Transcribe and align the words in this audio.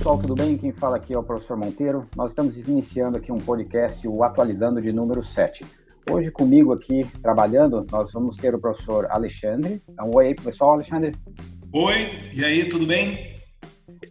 pessoal, 0.00 0.16
tudo 0.16 0.34
bem? 0.34 0.56
Quem 0.56 0.72
fala 0.72 0.96
aqui 0.96 1.12
é 1.12 1.18
o 1.18 1.22
professor 1.22 1.58
Monteiro. 1.58 2.08
Nós 2.16 2.30
estamos 2.30 2.56
iniciando 2.56 3.18
aqui 3.18 3.30
um 3.30 3.36
podcast, 3.36 4.08
o 4.08 4.24
Atualizando 4.24 4.80
de 4.80 4.90
número 4.90 5.22
7. 5.22 5.62
Hoje 6.10 6.30
comigo 6.30 6.72
aqui, 6.72 7.06
trabalhando, 7.20 7.86
nós 7.92 8.10
vamos 8.10 8.38
ter 8.38 8.54
o 8.54 8.58
professor 8.58 9.06
Alexandre. 9.10 9.82
Então, 9.86 10.10
oi 10.14 10.28
aí, 10.28 10.34
pessoal, 10.34 10.72
Alexandre. 10.72 11.14
Oi, 11.70 12.08
e 12.32 12.42
aí, 12.42 12.66
tudo 12.70 12.86
bem? 12.86 13.42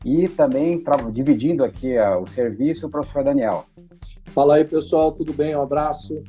E 0.05 0.27
também 0.27 0.83
dividindo 1.11 1.63
aqui 1.63 1.97
uh, 1.97 2.21
o 2.21 2.27
serviço, 2.27 2.85
o 2.85 2.91
professor 2.91 3.23
Daniel. 3.23 3.65
Fala 4.25 4.57
aí, 4.57 4.65
pessoal, 4.65 5.11
tudo 5.11 5.33
bem? 5.33 5.55
Um 5.55 5.63
abraço. 5.63 6.23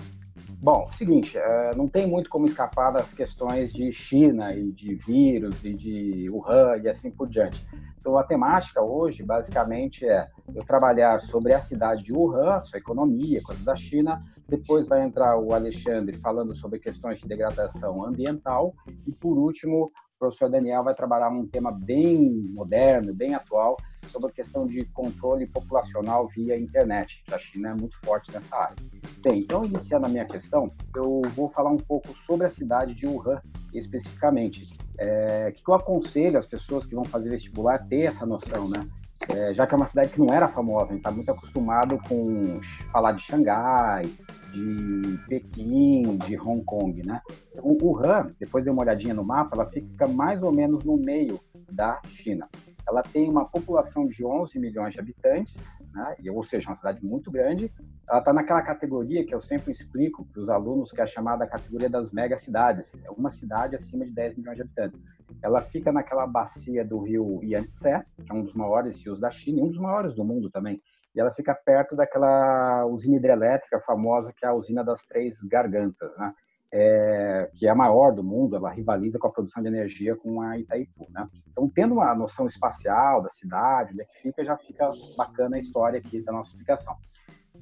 Bom, 0.63 0.89
seguinte, 0.95 1.37
uh, 1.37 1.77
não 1.77 1.87
tem 1.87 2.07
muito 2.07 2.31
como 2.31 2.47
escapar 2.47 2.93
das 2.93 3.13
questões 3.13 3.75
de 3.75 3.93
China 3.93 4.55
e 4.55 4.73
de 4.73 4.95
vírus 4.95 5.63
e 5.67 5.75
de 5.75 6.31
Wuhan 6.31 6.79
e 6.83 6.89
assim 6.89 7.11
por 7.11 7.29
diante. 7.29 7.63
Então, 8.01 8.17
a 8.17 8.25
temática 8.25 8.83
hoje, 8.83 9.23
basicamente, 9.23 10.07
é 10.07 10.27
eu 10.55 10.65
trabalhar 10.65 11.21
sobre 11.21 11.53
a 11.53 11.61
cidade 11.61 12.03
de 12.03 12.15
Wuhan, 12.15 12.63
sua 12.63 12.79
economia, 12.79 13.43
coisas 13.43 13.63
da 13.63 13.77
China. 13.77 14.25
Depois 14.49 14.89
vai 14.89 15.05
entrar 15.05 15.39
o 15.39 15.53
Alexandre 15.53 16.17
falando 16.17 16.57
sobre 16.57 16.79
questões 16.79 17.21
de 17.21 17.29
degradação 17.29 18.03
ambiental. 18.05 18.75
E, 19.07 19.13
por 19.13 19.37
último, 19.37 19.85
o 19.85 20.19
professor 20.19 20.49
Daniel 20.51 20.83
vai 20.83 20.95
trabalhar 20.95 21.29
um 21.29 21.47
tema 21.47 21.71
bem 21.71 22.33
moderno, 22.55 23.15
bem 23.15 23.35
atual, 23.35 23.77
sobre 24.11 24.31
a 24.31 24.35
questão 24.35 24.67
de 24.67 24.87
controle 24.87 25.47
populacional 25.47 26.27
via 26.27 26.59
internet, 26.59 27.23
que 27.25 27.35
a 27.35 27.39
China 27.39 27.69
é 27.71 27.75
muito 27.75 27.99
forte 28.01 28.33
nessa 28.33 28.57
área. 28.57 28.77
Bem, 29.23 29.41
então, 29.41 29.65
iniciando 29.65 30.07
a 30.07 30.09
minha 30.09 30.25
questão, 30.25 30.73
eu 30.97 31.21
vou 31.35 31.49
falar 31.51 31.71
um 31.71 31.77
pouco 31.77 32.09
sobre 32.25 32.47
a 32.47 32.51
cidade 32.51 32.95
de 32.95 33.07
Wuhan, 33.07 33.43
especificamente. 33.75 34.73
É, 34.99 35.53
que 35.53 35.63
eu 35.69 35.75
aconselho 35.75 36.39
as 36.39 36.47
pessoas 36.47 36.87
que 36.87 36.95
vão 36.95 37.05
fazer 37.05 37.29
vestibular 37.29 37.75
a 37.75 37.79
ter 37.79 38.07
essa 38.07 38.25
noção, 38.25 38.69
né? 38.71 38.83
É, 39.29 39.53
já 39.53 39.67
que 39.67 39.75
é 39.75 39.77
uma 39.77 39.85
cidade 39.85 40.13
que 40.13 40.19
não 40.19 40.33
era 40.33 40.49
famosa, 40.49 40.85
a 40.85 40.95
gente 40.95 41.01
está 41.01 41.11
muito 41.11 41.31
acostumado 41.31 41.99
com 42.09 42.59
falar 42.91 43.13
de 43.13 43.21
Xangai, 43.21 44.07
de 44.55 45.19
Pequim, 45.29 46.17
de 46.27 46.41
Hong 46.41 46.65
Kong, 46.65 47.07
né? 47.07 47.21
O 47.57 47.77
Wuhan, 47.85 48.35
depois 48.41 48.65
de 48.65 48.71
uma 48.71 48.81
olhadinha 48.81 49.13
no 49.13 49.23
mapa, 49.23 49.55
ela 49.55 49.71
fica 49.71 50.09
mais 50.09 50.43
ou 50.43 50.51
menos 50.51 50.83
no 50.83 50.97
meio 50.97 51.39
da 51.71 52.01
China. 52.09 52.49
Ela 52.89 53.03
tem 53.03 53.29
uma 53.29 53.45
população 53.45 54.07
de 54.07 54.25
11 54.25 54.59
milhões 54.59 54.95
de 54.95 55.01
habitantes, 55.01 55.55
né? 55.93 56.17
ou 56.33 56.43
seja, 56.43 56.71
uma 56.71 56.77
cidade 56.77 57.05
muito 57.05 57.31
grande. 57.31 57.73
Ela 58.11 58.19
está 58.19 58.33
naquela 58.33 58.61
categoria 58.61 59.25
que 59.25 59.33
eu 59.33 59.41
sempre 59.41 59.71
explico 59.71 60.27
para 60.27 60.43
os 60.43 60.51
alunos, 60.51 60.91
que 60.91 61.01
é 61.01 61.05
a 61.05 61.07
chamada 61.07 61.47
categoria 61.47 61.89
das 61.89 62.11
megacidades. 62.11 62.93
É 63.05 63.11
uma 63.11 63.31
cidade 63.31 63.77
acima 63.77 64.05
de 64.05 64.11
10 64.11 64.37
milhões 64.37 64.57
de 64.57 64.63
habitantes. 64.63 65.01
Ela 65.41 65.63
fica 65.63 65.93
naquela 65.93 66.27
bacia 66.27 66.85
do 66.85 66.99
rio 66.99 67.41
Yangtze, 67.45 68.03
que 68.27 68.33
é 68.33 68.35
um 68.35 68.43
dos 68.43 68.53
maiores 68.53 69.01
rios 69.01 69.21
da 69.21 69.31
China 69.31 69.61
e 69.61 69.63
um 69.63 69.69
dos 69.69 69.79
maiores 69.79 70.13
do 70.13 70.25
mundo 70.25 70.51
também. 70.51 70.83
E 71.15 71.21
ela 71.21 71.31
fica 71.31 71.55
perto 71.55 71.95
daquela 71.95 72.85
usina 72.87 73.17
hidrelétrica 73.17 73.79
famosa, 73.81 74.33
que 74.37 74.45
é 74.45 74.49
a 74.49 74.55
usina 74.55 74.83
das 74.83 75.05
Três 75.05 75.41
Gargantas, 75.45 76.11
né? 76.19 76.35
é, 76.73 77.51
que 77.55 77.67
é 77.67 77.71
a 77.71 77.75
maior 77.75 78.13
do 78.13 78.23
mundo, 78.23 78.57
ela 78.57 78.71
rivaliza 78.71 79.19
com 79.19 79.27
a 79.27 79.33
produção 79.33 79.63
de 79.63 79.69
energia 79.69 80.17
com 80.17 80.41
a 80.41 80.59
Itaipu. 80.59 81.07
Né? 81.11 81.29
Então, 81.49 81.69
tendo 81.69 81.95
uma 81.95 82.15
noção 82.15 82.47
espacial 82.47 83.23
da 83.23 83.29
cidade, 83.29 83.93
onde 83.93 84.03
é 84.03 84.05
que 84.05 84.23
fica, 84.23 84.45
já 84.45 84.57
fica 84.57 84.91
bacana 85.17 85.57
a 85.57 85.59
história 85.59 85.99
aqui 85.99 86.23
da 86.23 86.33
nossa 86.33 86.51
explicação. 86.51 86.97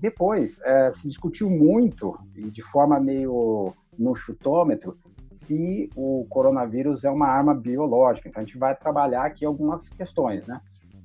Depois, 0.01 0.61
é, 0.63 0.91
se 0.91 1.09
discutiu 1.09 1.51
muito, 1.51 2.19
e 2.35 2.51
de 2.51 2.63
forma 2.63 2.99
meio 3.01 3.73
no 3.99 4.15
chutômetro, 4.15 4.97
se 5.31 5.91
o 5.95 6.27
coronavírus 6.29 7.05
é 7.05 7.11
uma 7.11 7.27
arma 7.27 7.55
biológica. 7.55 8.29
Então, 8.29 8.43
a 8.43 8.45
gente 8.45 8.59
vai 8.59 8.75
trabalhar 8.75 9.25
aqui 9.25 9.45
algumas 9.45 9.89
questões, 9.89 10.47
né? 10.47 10.61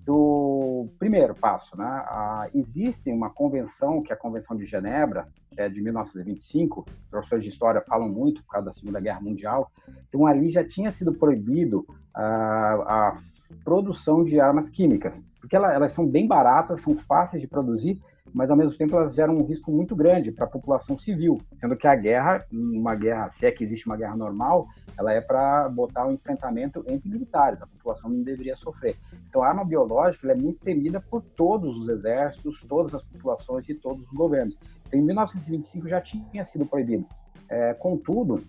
do 0.05 0.89
primeiro 0.99 1.33
passo, 1.33 1.77
né? 1.77 1.85
Ah, 1.85 2.49
existe 2.53 3.09
uma 3.09 3.29
convenção, 3.29 4.01
que 4.01 4.11
é 4.11 4.15
a 4.15 4.19
Convenção 4.19 4.55
de 4.55 4.65
Genebra, 4.65 5.27
que 5.49 5.61
é 5.61 5.69
de 5.69 5.81
1925, 5.81 6.85
professores 7.09 7.43
de 7.43 7.49
história 7.49 7.81
falam 7.87 8.09
muito 8.09 8.43
por 8.43 8.51
causa 8.51 8.65
da 8.65 8.71
Segunda 8.73 8.99
Guerra 8.99 9.21
Mundial, 9.21 9.71
então 10.09 10.27
ali 10.27 10.49
já 10.49 10.63
tinha 10.63 10.91
sido 10.91 11.13
proibido 11.13 11.85
ah, 12.13 12.83
a 12.85 13.15
produção 13.63 14.25
de 14.25 14.39
armas 14.41 14.69
químicas, 14.69 15.25
porque 15.39 15.55
ela, 15.55 15.73
elas 15.73 15.93
são 15.93 16.05
bem 16.05 16.27
baratas, 16.27 16.81
são 16.81 16.97
fáceis 16.97 17.41
de 17.41 17.47
produzir, 17.47 18.01
mas 18.33 18.49
ao 18.49 18.57
mesmo 18.57 18.77
tempo 18.77 18.95
elas 18.95 19.15
geram 19.15 19.37
um 19.37 19.45
risco 19.45 19.71
muito 19.71 19.95
grande 19.95 20.31
para 20.31 20.45
a 20.45 20.49
população 20.49 20.97
civil, 20.97 21.39
sendo 21.53 21.75
que 21.75 21.87
a 21.87 21.95
guerra, 21.95 22.45
uma 22.51 22.95
guerra, 22.95 23.29
se 23.31 23.45
é 23.45 23.51
que 23.51 23.63
existe 23.63 23.85
uma 23.85 23.95
guerra 23.95 24.15
normal, 24.15 24.67
ela 24.97 25.13
é 25.13 25.21
para 25.21 25.69
botar 25.69 26.05
o 26.05 26.09
um 26.09 26.13
enfrentamento 26.13 26.83
entre 26.87 27.09
militares, 27.09 27.61
a 27.61 27.67
população 27.67 28.09
não 28.09 28.23
deveria 28.23 28.55
sofrer. 28.55 28.97
Então 29.29 29.43
a 29.43 29.47
arma 29.47 29.63
biológica 29.63 30.31
é 30.31 30.35
muito 30.35 30.59
temida 30.59 30.99
por 30.99 31.21
todos 31.21 31.77
os 31.77 31.89
exércitos, 31.89 32.63
todas 32.67 32.95
as 32.95 33.03
populações 33.03 33.67
e 33.69 33.75
todos 33.75 34.05
os 34.05 34.13
governos. 34.13 34.57
Então, 34.87 34.99
em 34.99 35.03
1925 35.03 35.87
já 35.87 36.01
tinha 36.01 36.43
sido 36.43 36.65
proibido. 36.65 37.05
É, 37.49 37.73
contudo, 37.73 38.43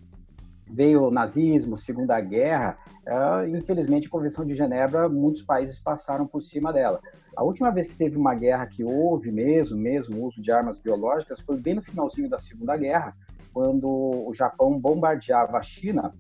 veio 0.67 1.05
o 1.05 1.11
nazismo, 1.11 1.77
Segunda 1.77 2.21
Guerra, 2.21 2.77
uh, 3.07 3.47
infelizmente 3.49 4.07
a 4.07 4.11
Convenção 4.11 4.45
de 4.45 4.55
Genebra, 4.55 5.09
muitos 5.09 5.43
países 5.43 5.79
passaram 5.79 6.27
por 6.27 6.43
cima 6.43 6.73
dela. 6.73 7.01
A 7.37 7.43
última 7.43 7.71
vez 7.71 7.89
que 7.89 7.97
teve 7.97 8.17
uma 8.17 8.35
guerra 8.35 8.67
que 8.67 8.83
houve 8.83 9.31
mesmo, 9.31 9.79
mesmo 9.79 10.25
uso 10.25 10.41
de 10.41 10.51
armas 10.51 10.79
biológicas, 10.79 11.41
foi 11.41 11.57
bem 11.59 11.75
no 11.75 11.83
finalzinho 11.83 12.29
da 12.29 12.39
Segunda 12.39 12.77
Guerra, 12.77 13.15
quando 13.53 13.89
o 13.89 14.33
Japão 14.35 14.79
bombardeava 14.79 15.59
a 15.59 15.63
China, 15.63 16.13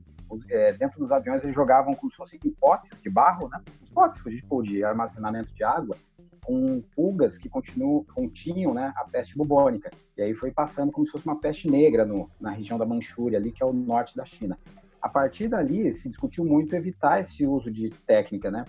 é, 0.49 0.73
dentro 0.73 0.99
dos 0.99 1.13
aviões 1.13 1.43
eles 1.43 1.55
jogavam 1.55 1.95
como 1.95 2.11
se 2.11 2.17
fossem 2.17 2.41
potes 2.61 3.01
de 3.01 3.11
barro, 3.11 3.49
né? 3.49 3.61
Potes 3.93 4.21
tipo, 4.23 4.63
de 4.63 4.85
armazenamento 4.85 5.53
de 5.55 5.63
água, 5.63 5.97
com 6.45 6.83
pulgas 6.95 7.39
que 7.39 7.49
continuam, 7.49 8.05
continham 8.15 8.75
né, 8.75 8.93
a 8.97 9.05
peste 9.05 9.37
bubônica. 9.37 9.91
E 10.17 10.23
aí 10.23 10.35
foi 10.35 10.53
passando 10.53 10.93
como 10.93 11.07
se 11.07 11.13
fosse 11.13 11.27
uma 11.27 11.41
peste 11.41 11.69
negra 11.69 12.05
no, 12.05 12.31
na 12.41 12.51
região 12.51 12.79
da 12.79 12.87
Manchúria, 12.87 13.39
ali, 13.39 13.51
que 13.51 13.63
é 13.63 13.67
o 13.67 13.73
norte 13.73 14.17
da 14.17 14.25
China. 14.25 14.59
A 15.01 15.09
partir 15.09 15.49
dali, 15.49 15.93
se 15.93 16.09
discutiu 16.09 16.45
muito 16.45 16.75
evitar 16.75 17.21
esse 17.21 17.47
uso 17.47 17.71
de 17.71 17.91
técnica, 17.91 18.51
né? 18.51 18.65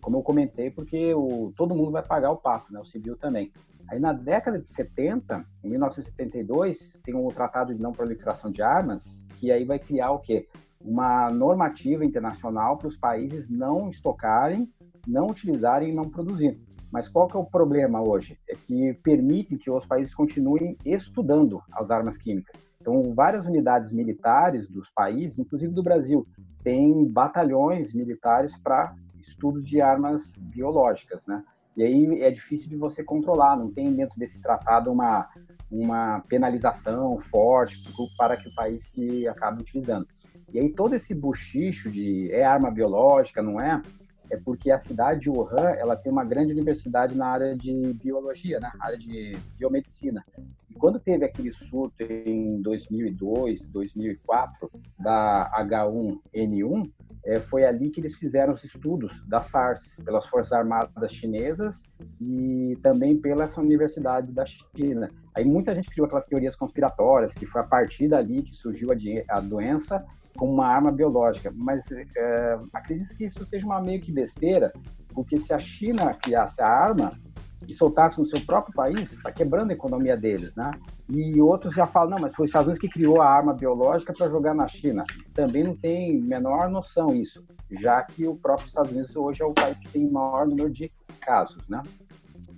Como 0.00 0.18
eu 0.18 0.22
comentei, 0.22 0.70
porque 0.70 1.12
o, 1.14 1.52
todo 1.56 1.74
mundo 1.74 1.90
vai 1.90 2.02
pagar 2.02 2.30
o 2.30 2.36
pato, 2.36 2.72
né? 2.72 2.78
O 2.78 2.84
civil 2.84 3.16
também. 3.16 3.52
Aí 3.88 4.00
na 4.00 4.12
década 4.12 4.58
de 4.58 4.66
70, 4.66 5.44
em 5.62 5.70
1972, 5.70 7.00
tem 7.04 7.14
o 7.14 7.26
um 7.26 7.28
Tratado 7.28 7.74
de 7.74 7.80
Não 7.80 7.92
Proliferação 7.92 8.50
de 8.50 8.60
Armas, 8.60 9.22
que 9.36 9.50
aí 9.52 9.64
vai 9.64 9.78
criar 9.78 10.10
o 10.10 10.18
quê? 10.18 10.48
Uma 10.80 11.30
normativa 11.30 12.04
internacional 12.04 12.76
para 12.76 12.88
os 12.88 12.96
países 12.96 13.48
não 13.48 13.88
estocarem, 13.88 14.68
não 15.06 15.28
utilizarem 15.28 15.90
e 15.90 15.94
não 15.94 16.08
produzirem. 16.08 16.60
Mas 16.96 17.10
qual 17.10 17.28
que 17.28 17.36
é 17.36 17.38
o 17.38 17.44
problema 17.44 18.00
hoje? 18.00 18.38
É 18.48 18.54
que 18.54 18.94
permite 19.02 19.58
que 19.58 19.70
os 19.70 19.84
países 19.84 20.14
continuem 20.14 20.78
estudando 20.82 21.62
as 21.70 21.90
armas 21.90 22.16
químicas. 22.16 22.58
Então, 22.80 23.12
várias 23.14 23.44
unidades 23.44 23.92
militares 23.92 24.66
dos 24.66 24.90
países, 24.92 25.38
inclusive 25.38 25.74
do 25.74 25.82
Brasil, 25.82 26.26
têm 26.64 27.04
batalhões 27.04 27.92
militares 27.92 28.56
para 28.56 28.94
estudo 29.20 29.60
de 29.60 29.78
armas 29.78 30.34
biológicas, 30.38 31.26
né? 31.26 31.44
E 31.76 31.82
aí 31.82 32.22
é 32.22 32.30
difícil 32.30 32.70
de 32.70 32.76
você 32.76 33.04
controlar, 33.04 33.58
não 33.58 33.70
tem 33.70 33.92
dentro 33.92 34.18
desse 34.18 34.40
tratado 34.40 34.90
uma, 34.90 35.28
uma 35.70 36.20
penalização 36.26 37.20
forte 37.20 37.76
para 38.16 38.38
que 38.38 38.48
o 38.48 38.54
país 38.54 38.84
se 38.84 39.28
acabe 39.28 39.60
utilizando. 39.60 40.08
E 40.50 40.58
aí 40.58 40.72
todo 40.72 40.94
esse 40.94 41.14
buchicho 41.14 41.90
de 41.90 42.32
é 42.32 42.42
arma 42.42 42.70
biológica, 42.70 43.42
não 43.42 43.60
é? 43.60 43.82
É 44.30 44.36
porque 44.36 44.70
a 44.70 44.78
cidade 44.78 45.20
de 45.20 45.30
Wuhan 45.30 45.70
ela 45.78 45.96
tem 45.96 46.10
uma 46.10 46.24
grande 46.24 46.52
universidade 46.52 47.16
na 47.16 47.26
área 47.26 47.56
de 47.56 47.94
biologia, 47.94 48.60
na 48.60 48.68
né? 48.68 48.74
área 48.80 48.98
de 48.98 49.36
biomedicina. 49.56 50.24
E 50.70 50.74
quando 50.74 50.98
teve 50.98 51.24
aquele 51.24 51.50
surto 51.50 52.02
em 52.02 52.60
2002, 52.60 53.62
2004 53.62 54.70
da 54.98 55.50
H1N1, 55.58 56.90
é, 57.24 57.40
foi 57.40 57.64
ali 57.64 57.90
que 57.90 58.00
eles 58.00 58.14
fizeram 58.14 58.52
os 58.52 58.62
estudos 58.62 59.20
da 59.26 59.40
SARS 59.40 59.96
pelas 60.04 60.26
Forças 60.26 60.52
Armadas 60.52 61.12
Chinesas 61.12 61.82
e 62.20 62.78
também 62.82 63.16
pela 63.16 63.44
essa 63.44 63.60
universidade 63.60 64.32
da 64.32 64.44
China. 64.46 65.10
Aí 65.34 65.44
muita 65.44 65.74
gente 65.74 65.90
criou 65.90 66.06
aquelas 66.06 66.24
teorias 66.24 66.54
conspiratórias 66.54 67.34
que 67.34 67.44
foi 67.44 67.60
a 67.60 67.64
partir 67.64 68.08
dali 68.08 68.42
que 68.42 68.54
surgiu 68.54 68.90
a, 68.92 68.96
a 69.28 69.40
doença 69.40 70.04
como 70.36 70.52
uma 70.52 70.66
arma 70.66 70.92
biológica, 70.92 71.52
mas 71.54 71.90
é, 71.90 72.58
acredito 72.72 73.16
que 73.16 73.24
isso 73.24 73.44
seja 73.44 73.66
uma 73.66 73.80
meio 73.80 74.00
que 74.00 74.12
besteira, 74.12 74.72
porque 75.12 75.38
se 75.38 75.52
a 75.52 75.58
China 75.58 76.14
criasse 76.14 76.62
a 76.62 76.68
arma 76.68 77.18
e 77.66 77.74
soltasse 77.74 78.18
no 78.20 78.26
seu 78.26 78.40
próprio 78.42 78.74
país, 78.74 79.12
está 79.12 79.32
quebrando 79.32 79.70
a 79.70 79.74
economia 79.74 80.16
deles, 80.16 80.54
né? 80.54 80.70
E 81.08 81.40
outros 81.40 81.74
já 81.74 81.86
falam, 81.86 82.10
não, 82.10 82.18
mas 82.20 82.34
foi 82.34 82.44
os 82.44 82.50
Estados 82.50 82.66
Unidos 82.66 82.80
que 82.80 82.88
criou 82.88 83.20
a 83.20 83.28
arma 83.28 83.54
biológica 83.54 84.12
para 84.12 84.28
jogar 84.28 84.54
na 84.54 84.68
China. 84.68 85.04
Também 85.32 85.64
não 85.64 85.74
tem 85.74 86.20
menor 86.20 86.68
noção 86.68 87.14
isso, 87.14 87.44
já 87.70 88.02
que 88.02 88.26
o 88.26 88.36
próprio 88.36 88.66
Estados 88.66 88.92
Unidos 88.92 89.16
hoje 89.16 89.42
é 89.42 89.46
o 89.46 89.54
país 89.54 89.78
que 89.78 89.88
tem 89.88 90.06
o 90.06 90.12
maior 90.12 90.46
número 90.46 90.70
de 90.70 90.92
casos, 91.20 91.68
né? 91.68 91.82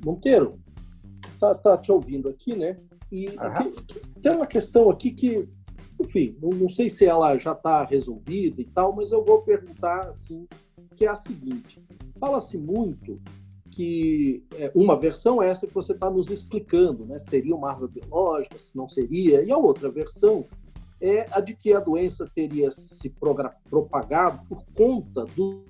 Monteiro, 0.05 0.59
tá, 1.39 1.55
tá 1.55 1.77
te 1.77 1.93
ouvindo 1.93 2.29
aqui, 2.29 2.57
né? 2.57 2.77
E 3.11 3.31
tem 4.21 4.33
uma 4.33 4.47
questão 4.47 4.91
aqui 4.91 5.11
que 5.13 5.49
enfim, 6.00 6.37
não, 6.41 6.50
não 6.50 6.69
sei 6.69 6.89
se 6.89 7.05
ela 7.05 7.37
já 7.37 7.53
está 7.53 7.85
resolvida 7.85 8.61
e 8.61 8.65
tal, 8.65 8.95
mas 8.95 9.12
eu 9.12 9.25
vou 9.25 9.43
perguntar 9.43 10.09
assim, 10.09 10.47
que 10.95 11.05
é 11.05 11.09
a 11.09 11.15
seguinte: 11.15 11.83
fala-se 12.19 12.56
muito 12.56 13.21
que 13.71 14.43
é, 14.56 14.73
uma 14.75 14.99
versão 14.99 15.43
é 15.43 15.49
essa 15.49 15.67
que 15.67 15.75
você 15.75 15.93
está 15.93 16.11
nos 16.11 16.31
explicando, 16.31 17.05
né? 17.06 17.19
Se 17.19 17.27
teria 17.27 17.55
uma 17.55 17.71
arma 17.71 17.87
biológica, 17.87 18.59
se 18.59 18.77
não 18.77 18.89
seria, 18.89 19.43
e 19.43 19.53
a 19.53 19.56
outra 19.56 19.91
versão 19.91 20.45
é 21.00 21.29
a 21.31 21.41
de 21.41 21.55
que 21.55 21.73
a 21.73 21.81
doença 21.81 22.29
teria 22.35 22.71
se 22.71 23.09
propagado 23.71 24.41
por 24.49 24.65
conta 24.75 25.25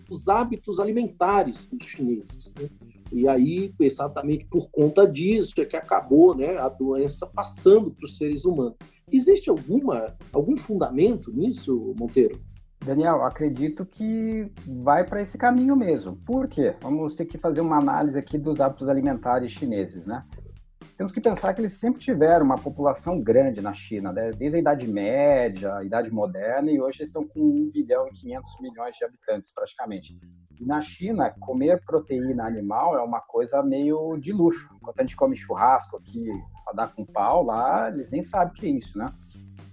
dos 0.06 0.26
hábitos 0.26 0.80
alimentares 0.80 1.66
dos 1.66 1.84
chineses. 1.84 2.54
Né? 2.54 2.70
E 3.12 3.28
aí, 3.28 3.74
exatamente 3.78 4.46
por 4.46 4.70
conta 4.70 5.06
disso, 5.06 5.52
é 5.58 5.66
que 5.66 5.76
acabou 5.76 6.34
né, 6.34 6.56
a 6.56 6.68
doença 6.68 7.26
passando 7.26 7.90
para 7.90 8.06
os 8.06 8.16
seres 8.16 8.46
humanos. 8.46 8.76
Existe 9.12 9.50
alguma, 9.50 10.16
algum 10.32 10.56
fundamento 10.56 11.32
nisso, 11.32 11.94
Monteiro? 11.98 12.40
Daniel, 12.84 13.22
acredito 13.22 13.84
que 13.84 14.50
vai 14.66 15.04
para 15.04 15.20
esse 15.20 15.36
caminho 15.36 15.76
mesmo. 15.76 16.16
Por 16.24 16.48
quê? 16.48 16.74
Vamos 16.80 17.14
ter 17.14 17.26
que 17.26 17.36
fazer 17.36 17.60
uma 17.60 17.78
análise 17.78 18.18
aqui 18.18 18.38
dos 18.38 18.60
hábitos 18.60 18.88
alimentares 18.88 19.52
chineses, 19.52 20.06
né? 20.06 20.24
Temos 20.96 21.12
que 21.12 21.20
pensar 21.20 21.54
que 21.54 21.60
eles 21.60 21.74
sempre 21.74 22.00
tiveram 22.00 22.44
uma 22.44 22.58
população 22.58 23.20
grande 23.20 23.60
na 23.60 23.72
China, 23.72 24.12
né? 24.12 24.32
desde 24.32 24.56
a 24.56 24.60
Idade 24.60 24.88
Média, 24.88 25.76
a 25.76 25.84
Idade 25.84 26.10
Moderna, 26.10 26.72
e 26.72 26.80
hoje 26.80 26.98
eles 26.98 27.08
estão 27.10 27.24
com 27.24 27.40
1 27.40 27.70
bilhão 27.70 28.08
e 28.08 28.12
500 28.12 28.50
milhões 28.60 28.96
de 28.96 29.04
habitantes, 29.04 29.52
praticamente. 29.52 30.18
Na 30.60 30.80
China, 30.80 31.34
comer 31.40 31.82
proteína 31.84 32.46
animal 32.46 32.96
é 32.96 33.02
uma 33.02 33.20
coisa 33.20 33.62
meio 33.62 34.16
de 34.18 34.32
luxo. 34.32 34.68
Enquanto 34.76 35.00
a 35.00 35.02
gente 35.02 35.16
come 35.16 35.36
churrasco 35.36 35.96
aqui 35.96 36.26
para 36.64 36.74
dar 36.74 36.94
com 36.94 37.04
pau, 37.04 37.44
lá 37.44 37.88
eles 37.88 38.10
nem 38.10 38.22
sabem 38.22 38.48
o 38.48 38.54
que 38.54 38.66
é 38.66 38.70
isso, 38.70 38.98
né? 38.98 39.12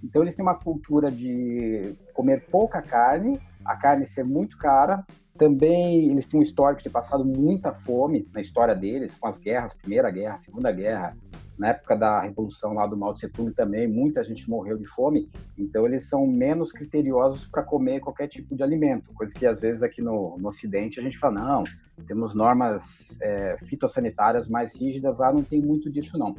Então 0.04 0.22
eles 0.22 0.36
têm 0.36 0.46
uma 0.46 0.56
cultura 0.56 1.12
de 1.12 1.96
comer 2.14 2.46
pouca 2.52 2.82
carne, 2.82 3.42
a 3.66 3.76
carne 3.76 4.06
ser 4.06 4.24
muito 4.24 4.58
cara. 4.58 5.04
Também 5.38 6.12
eles 6.12 6.28
têm 6.28 6.40
um 6.40 6.44
histórico 6.44 6.78
de 6.78 6.84
ter 6.86 6.92
passado 6.92 7.26
muita 7.26 7.74
fome 7.74 8.28
na 8.34 8.40
história 8.40 8.76
deles, 8.76 9.18
com 9.18 9.28
as 9.28 9.38
guerras, 9.40 9.74
Primeira 9.74 10.10
Guerra, 10.10 10.38
Segunda 10.38 10.72
Guerra, 10.72 11.18
na 11.57 11.69
época 11.69 11.96
da 11.96 12.22
revolução 12.22 12.74
lá 12.74 12.86
do 12.86 12.98
Mao 12.98 13.13
Tse 13.13 13.30
Tung 13.30 13.52
também, 13.54 13.88
muita 13.88 14.24
gente 14.24 14.50
morreu 14.50 14.78
de 14.78 14.86
fome. 14.86 15.30
Então 15.57 15.86
eles 15.86 16.07
são 16.07 16.28
menos 16.28 16.72
criteriosos 16.72 17.48
para 17.48 17.63
comer 17.63 18.02
qualquer 18.02 18.28
tipo 18.28 18.56
de 18.56 18.63
alimento, 18.63 19.13
coisa 19.13 19.34
que 19.34 19.46
às 19.46 19.60
vezes 19.60 19.84
aqui 19.84 20.02
no, 20.02 20.38
no 20.38 20.50
Ocidente 20.50 21.00
a 21.00 21.04
gente 21.04 21.18
fala 21.18 21.36
não, 21.36 21.63
temos 22.07 22.34
normas 22.34 23.18
é, 23.22 23.57
fitossanitárias 23.66 24.48
mais 24.48 24.75
rígidas, 24.75 25.19
lá 25.19 25.31
não 25.31 25.44
tem 25.44 25.62
muito 25.62 25.90
disso 25.92 26.18
não. 26.18 26.36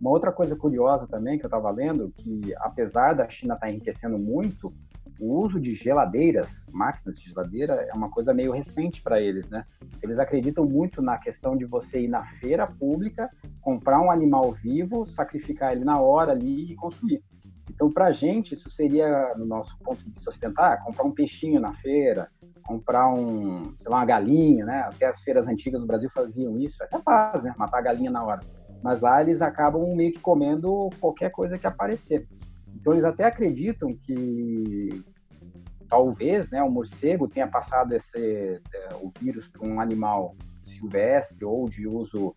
Uma 0.00 0.10
outra 0.10 0.32
coisa 0.32 0.56
curiosa 0.56 1.06
também 1.06 1.38
que 1.38 1.44
eu 1.44 1.48
estava 1.48 1.70
lendo, 1.70 2.10
que 2.10 2.52
apesar 2.58 3.14
da 3.14 3.28
China 3.28 3.54
estar 3.54 3.66
tá 3.66 3.72
enriquecendo 3.72 4.18
muito, 4.18 4.72
o 5.20 5.40
uso 5.40 5.60
de 5.60 5.74
geladeiras, 5.74 6.50
máquinas 6.70 7.18
de 7.18 7.28
geladeira, 7.28 7.74
é 7.74 7.92
uma 7.92 8.10
coisa 8.10 8.34
meio 8.34 8.52
recente 8.52 9.02
para 9.02 9.20
eles, 9.20 9.48
né? 9.48 9.64
Eles 10.02 10.18
acreditam 10.18 10.64
muito 10.64 11.00
na 11.00 11.18
questão 11.18 11.56
de 11.56 11.64
você 11.64 12.00
ir 12.00 12.08
na 12.08 12.24
feira 12.24 12.66
pública, 12.66 13.30
comprar 13.60 14.00
um 14.00 14.10
animal 14.10 14.52
vivo, 14.52 15.06
sacrificar 15.06 15.72
ele 15.72 15.84
na 15.84 16.00
hora 16.00 16.32
ali 16.32 16.72
e 16.72 16.74
consumir. 16.74 17.22
Então, 17.70 17.90
para 17.90 18.06
a 18.06 18.12
gente, 18.12 18.54
isso 18.54 18.68
seria, 18.68 19.34
no 19.36 19.46
nosso 19.46 19.78
ponto 19.78 20.02
de 20.02 20.10
vista 20.10 20.30
ocidental, 20.30 20.76
comprar 20.84 21.04
um 21.04 21.12
peixinho 21.12 21.60
na 21.60 21.72
feira, 21.72 22.28
comprar 22.62 23.08
um, 23.12 23.74
sei 23.76 23.90
lá, 23.90 23.98
uma 23.98 24.04
galinha, 24.04 24.64
né? 24.64 24.80
Até 24.80 25.06
as 25.06 25.22
feiras 25.22 25.48
antigas 25.48 25.80
do 25.80 25.86
Brasil 25.86 26.10
faziam 26.10 26.58
isso, 26.58 26.82
é 26.82 26.86
capaz, 26.86 27.42
né? 27.42 27.54
Matar 27.56 27.78
a 27.78 27.82
galinha 27.82 28.10
na 28.10 28.24
hora 28.24 28.40
mas 28.82 29.00
lá 29.00 29.22
eles 29.22 29.40
acabam 29.40 29.94
meio 29.94 30.12
que 30.12 30.18
comendo 30.18 30.90
qualquer 31.00 31.30
coisa 31.30 31.56
que 31.56 31.66
aparecer. 31.66 32.26
Então 32.82 32.92
eles 32.92 33.04
até 33.04 33.24
acreditam 33.24 33.94
que 33.94 35.04
talvez, 35.88 36.50
né, 36.50 36.60
o 36.64 36.70
morcego 36.70 37.28
tenha 37.28 37.46
passado 37.46 37.92
esse 37.94 38.60
é, 38.74 38.88
o 39.00 39.08
vírus 39.20 39.46
para 39.46 39.64
um 39.64 39.80
animal 39.80 40.34
silvestre 40.60 41.44
ou 41.44 41.68
de 41.68 41.86
uso 41.86 42.34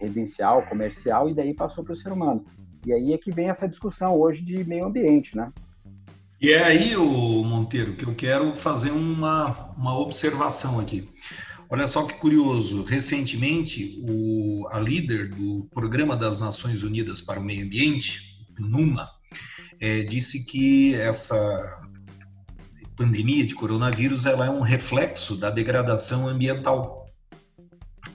residencial, 0.00 0.62
comercial 0.68 1.28
e 1.28 1.34
daí 1.34 1.52
passou 1.52 1.82
para 1.82 1.94
o 1.94 1.96
ser 1.96 2.12
humano. 2.12 2.44
E 2.86 2.92
aí 2.92 3.12
é 3.12 3.18
que 3.18 3.32
vem 3.32 3.48
essa 3.48 3.68
discussão 3.68 4.16
hoje 4.16 4.44
de 4.44 4.62
meio 4.62 4.86
ambiente, 4.86 5.36
né? 5.36 5.52
E 6.40 6.52
é 6.52 6.62
aí, 6.62 6.94
o 6.94 7.42
Monteiro, 7.42 7.96
que 7.96 8.04
eu 8.04 8.14
quero 8.14 8.54
fazer 8.54 8.92
uma, 8.92 9.72
uma 9.76 9.98
observação 9.98 10.78
aqui. 10.78 11.08
Olha 11.68 11.88
só 11.88 12.06
que 12.06 12.14
curioso, 12.14 12.84
recentemente 12.84 14.00
o, 14.08 14.68
a 14.70 14.78
líder 14.78 15.30
do 15.30 15.66
Programa 15.74 16.16
das 16.16 16.38
Nações 16.38 16.84
Unidas 16.84 17.20
para 17.20 17.40
o 17.40 17.42
Meio 17.42 17.66
Ambiente, 17.66 18.46
NUMA, 18.56 19.17
é, 19.80 20.02
disse 20.02 20.44
que 20.44 20.94
essa 20.94 21.82
pandemia 22.96 23.46
de 23.46 23.54
coronavírus 23.54 24.26
ela 24.26 24.46
é 24.46 24.50
um 24.50 24.60
reflexo 24.60 25.36
da 25.36 25.50
degradação 25.50 26.26
ambiental. 26.26 27.06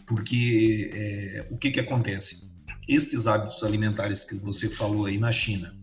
Porque 0.06 0.90
é, 0.94 1.48
o 1.52 1.58
que, 1.58 1.72
que 1.72 1.80
acontece? 1.80 2.54
Estes 2.88 3.28
hábitos 3.28 3.64
alimentares 3.64 4.26
que 4.26 4.36
você 4.36 4.70
falou 4.70 5.06
aí 5.06 5.18
na 5.18 5.32
China, 5.32 5.74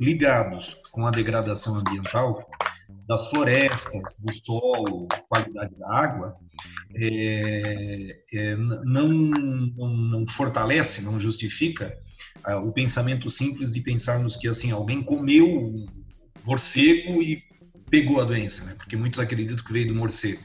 ligados 0.00 0.76
com 0.90 1.06
a 1.06 1.10
degradação 1.10 1.76
ambiental, 1.76 2.44
das 3.06 3.28
florestas, 3.28 4.18
do 4.18 4.32
solo, 4.32 5.06
qualidade 5.28 5.74
da 5.76 5.92
água, 5.92 6.36
é, 6.96 8.22
é, 8.32 8.56
não, 8.56 9.08
não, 9.08 9.88
não, 9.88 10.26
fortalece, 10.26 11.02
não 11.02 11.20
justifica 11.20 11.96
o 12.62 12.72
pensamento 12.72 13.30
simples 13.30 13.72
de 13.72 13.80
pensarmos 13.80 14.36
que 14.36 14.46
assim 14.46 14.70
alguém 14.70 15.02
comeu 15.02 15.86
morcego 16.44 17.22
e 17.22 17.42
pegou 17.88 18.20
a 18.20 18.24
doença, 18.24 18.64
né? 18.64 18.74
porque 18.76 18.96
muitos 18.96 19.18
acreditam 19.18 19.56
que 19.64 19.72
veio 19.72 19.88
do 19.88 19.94
morcego. 19.94 20.42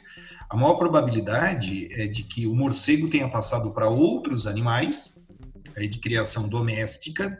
A 0.50 0.56
maior 0.56 0.75
probabilidade 0.75 1.88
é 1.92 2.07
de 2.07 2.24
que 2.24 2.48
o 2.48 2.56
morcego 2.56 3.10
tenha 3.10 3.28
passado 3.30 3.74
para 3.74 3.90
outros 3.90 4.48
animais 4.48 5.28
é, 5.75 5.86
de 5.86 6.00
criação 6.00 6.50
doméstica, 6.50 7.38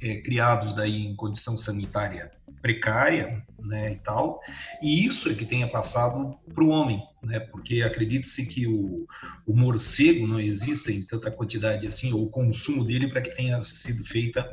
é, 0.00 0.20
criados 0.22 0.74
daí 0.74 1.04
em 1.06 1.16
condição 1.16 1.56
sanitária 1.56 2.30
precária, 2.66 3.44
né, 3.60 3.92
e 3.92 3.96
tal, 3.96 4.40
e 4.82 5.06
isso 5.06 5.30
é 5.30 5.34
que 5.34 5.46
tenha 5.46 5.68
passado 5.68 6.36
para 6.52 6.64
o 6.64 6.68
homem, 6.68 7.00
né, 7.22 7.38
porque 7.38 7.80
acredita-se 7.80 8.44
que 8.46 8.66
o, 8.66 9.06
o 9.46 9.56
morcego 9.56 10.26
não 10.26 10.40
exista 10.40 10.90
em 10.90 11.04
tanta 11.04 11.30
quantidade 11.30 11.86
assim, 11.86 12.12
ou 12.12 12.24
o 12.24 12.30
consumo 12.30 12.84
dele 12.84 13.08
para 13.08 13.20
que 13.20 13.30
tenha 13.30 13.62
sido 13.62 14.04
feita 14.04 14.44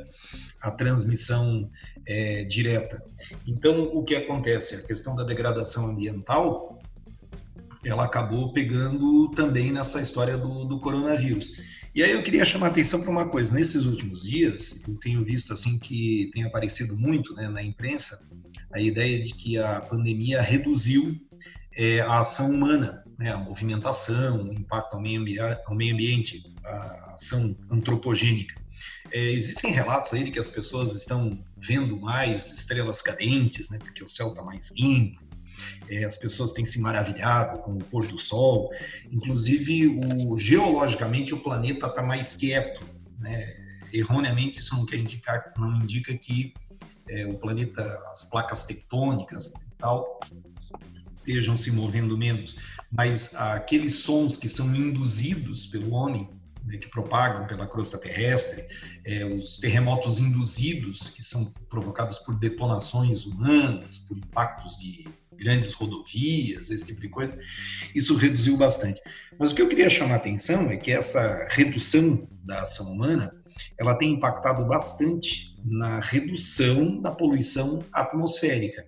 a 0.60 0.70
transmissão 0.70 1.68
é, 2.06 2.44
direta. 2.44 3.02
Então, 3.46 3.82
o 3.92 4.04
que 4.04 4.14
acontece? 4.14 4.76
A 4.76 4.86
questão 4.86 5.16
da 5.16 5.24
degradação 5.24 5.86
ambiental, 5.86 6.80
ela 7.84 8.04
acabou 8.04 8.52
pegando 8.52 9.28
também 9.32 9.72
nessa 9.72 10.00
história 10.00 10.38
do, 10.38 10.64
do 10.64 10.78
coronavírus. 10.80 11.52
E 11.94 12.02
aí 12.02 12.10
eu 12.10 12.24
queria 12.24 12.44
chamar 12.44 12.66
a 12.66 12.70
atenção 12.70 13.02
para 13.02 13.10
uma 13.10 13.28
coisa. 13.28 13.54
Nesses 13.54 13.84
últimos 13.84 14.24
dias, 14.24 14.82
eu 14.88 14.98
tenho 14.98 15.24
visto 15.24 15.52
assim 15.52 15.78
que 15.78 16.28
tem 16.34 16.42
aparecido 16.42 16.96
muito 16.96 17.32
né, 17.34 17.48
na 17.48 17.62
imprensa 17.62 18.18
a 18.72 18.80
ideia 18.80 19.22
de 19.22 19.32
que 19.32 19.56
a 19.56 19.80
pandemia 19.80 20.42
reduziu 20.42 21.16
é, 21.72 22.00
a 22.00 22.18
ação 22.18 22.50
humana, 22.50 23.04
né, 23.16 23.30
a 23.30 23.36
movimentação, 23.36 24.48
o 24.48 24.52
impacto 24.52 24.94
ao 24.94 25.00
meio, 25.00 25.20
ambiente, 25.20 25.60
ao 25.66 25.74
meio 25.76 25.94
ambiente 25.94 26.42
a 26.64 27.12
ação 27.14 27.56
antropogênica. 27.70 28.60
É, 29.12 29.30
existem 29.30 29.70
relatos 29.70 30.12
aí 30.14 30.24
de 30.24 30.32
que 30.32 30.40
as 30.40 30.48
pessoas 30.48 30.96
estão 30.96 31.38
vendo 31.56 31.96
mais 31.96 32.52
estrelas 32.52 33.00
cadentes, 33.02 33.70
né, 33.70 33.78
porque 33.78 34.02
o 34.02 34.08
céu 34.08 34.30
está 34.30 34.42
mais 34.42 34.72
limpo, 34.72 35.22
é, 35.88 36.04
as 36.04 36.16
pessoas 36.16 36.52
têm 36.52 36.64
se 36.64 36.80
maravilhado 36.80 37.58
com 37.62 37.72
o 37.72 37.84
pôr 37.84 38.06
do 38.06 38.18
sol. 38.18 38.70
Inclusive, 39.10 40.00
o, 40.28 40.38
geologicamente, 40.38 41.34
o 41.34 41.40
planeta 41.40 41.86
está 41.86 42.02
mais 42.02 42.34
quieto. 42.34 42.82
Né? 43.18 43.46
Erroneamente, 43.92 44.58
isso 44.58 44.74
não 44.74 44.86
quer 44.86 44.96
indicar, 44.96 45.52
não 45.56 45.76
indica 45.76 46.16
que 46.16 46.52
é, 47.08 47.26
o 47.26 47.38
planeta, 47.38 47.82
as 48.10 48.24
placas 48.30 48.64
tectônicas 48.64 49.46
e 49.46 49.76
tal, 49.78 50.20
estejam 51.14 51.56
se 51.56 51.70
movendo 51.70 52.16
menos. 52.16 52.56
Mas 52.90 53.34
aqueles 53.34 53.96
sons 53.96 54.36
que 54.36 54.48
são 54.48 54.74
induzidos 54.74 55.66
pelo 55.66 55.92
homem, 55.92 56.28
né, 56.64 56.78
que 56.78 56.88
propagam 56.88 57.46
pela 57.46 57.66
crosta 57.66 57.98
terrestre, 57.98 58.64
é, 59.04 59.24
os 59.24 59.58
terremotos 59.58 60.18
induzidos, 60.18 61.10
que 61.10 61.22
são 61.22 61.44
provocados 61.68 62.18
por 62.18 62.38
detonações 62.38 63.26
humanas, 63.26 63.98
por 64.08 64.16
impactos 64.16 64.76
de 64.78 65.06
grandes 65.36 65.72
rodovias, 65.72 66.70
esse 66.70 66.86
tipo 66.86 67.00
de 67.00 67.08
coisa, 67.08 67.38
isso 67.94 68.16
reduziu 68.16 68.56
bastante. 68.56 69.00
Mas 69.38 69.50
o 69.50 69.54
que 69.54 69.62
eu 69.62 69.68
queria 69.68 69.90
chamar 69.90 70.14
a 70.14 70.18
atenção 70.18 70.70
é 70.70 70.76
que 70.76 70.92
essa 70.92 71.48
redução 71.50 72.28
da 72.44 72.62
ação 72.62 72.92
humana, 72.92 73.32
ela 73.78 73.98
tem 73.98 74.12
impactado 74.12 74.64
bastante 74.66 75.54
na 75.64 76.00
redução 76.00 77.00
da 77.00 77.10
poluição 77.10 77.84
atmosférica. 77.92 78.86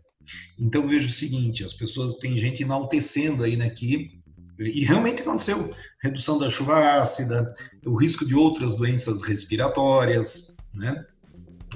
Então 0.58 0.86
vejo 0.86 1.08
o 1.08 1.12
seguinte, 1.12 1.64
as 1.64 1.72
pessoas 1.72 2.16
têm 2.16 2.38
gente 2.38 2.62
enaltecendo 2.62 3.44
aí 3.44 3.60
aqui 3.62 4.20
e 4.58 4.84
realmente 4.84 5.22
aconteceu 5.22 5.74
redução 6.02 6.38
da 6.38 6.48
chuva 6.48 7.00
ácida, 7.00 7.54
o 7.84 7.94
risco 7.96 8.24
de 8.24 8.34
outras 8.34 8.76
doenças 8.76 9.22
respiratórias, 9.22 10.56
né? 10.72 11.04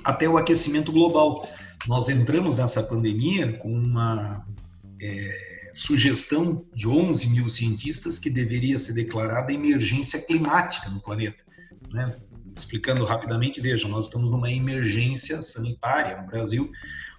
até 0.04 0.28
o 0.28 0.36
aquecimento 0.36 0.90
global. 0.92 1.46
Nós 1.86 2.08
entramos 2.08 2.56
nessa 2.56 2.82
pandemia 2.82 3.52
com 3.58 3.72
uma 3.72 4.42
é, 5.00 5.70
sugestão 5.72 6.64
de 6.74 6.88
11 6.88 7.28
mil 7.28 7.48
cientistas 7.48 8.18
que 8.18 8.30
deveria 8.30 8.78
ser 8.78 8.92
declarada 8.94 9.52
emergência 9.52 10.20
climática 10.20 10.88
no 10.88 11.00
planeta. 11.00 11.42
Né? 11.92 12.16
Explicando 12.56 13.04
rapidamente, 13.04 13.60
veja, 13.60 13.88
nós 13.88 14.06
estamos 14.06 14.30
numa 14.30 14.50
emergência 14.50 15.40
sanitária 15.42 16.20
no 16.20 16.26
Brasil, 16.26 16.70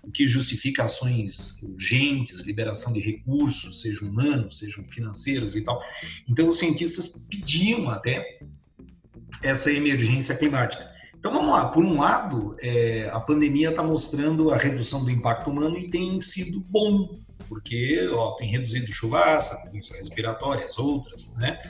o 0.04 0.12
que 0.12 0.26
justifica 0.26 0.84
ações 0.84 1.62
urgentes, 1.62 2.42
liberação 2.42 2.92
de 2.94 3.00
recursos, 3.00 3.82
sejam 3.82 4.10
humanos, 4.10 4.58
sejam 4.58 4.84
financeiros 4.90 5.56
e 5.56 5.62
tal. 5.62 5.82
Então, 6.28 6.50
os 6.50 6.58
cientistas 6.58 7.26
pediam 7.30 7.90
até 7.90 8.40
essa 9.44 9.72
emergência 9.72 10.36
climática. 10.36 10.92
Então 11.22 11.32
vamos 11.32 11.52
lá, 11.52 11.70
por 11.70 11.86
um 11.86 12.00
lado, 12.00 12.56
é, 12.60 13.08
a 13.14 13.20
pandemia 13.20 13.70
está 13.70 13.84
mostrando 13.84 14.50
a 14.50 14.58
redução 14.58 15.04
do 15.04 15.12
impacto 15.12 15.52
humano 15.52 15.78
e 15.78 15.88
tem 15.88 16.20
sido 16.20 16.62
bom, 16.72 17.20
porque 17.52 18.08
ó, 18.14 18.32
tem 18.36 18.50
reduzido 18.50 18.94
chuvasca, 18.94 19.70
doenças 19.70 20.00
respiratórias, 20.00 20.80
outras, 20.80 21.34
né? 21.36 21.62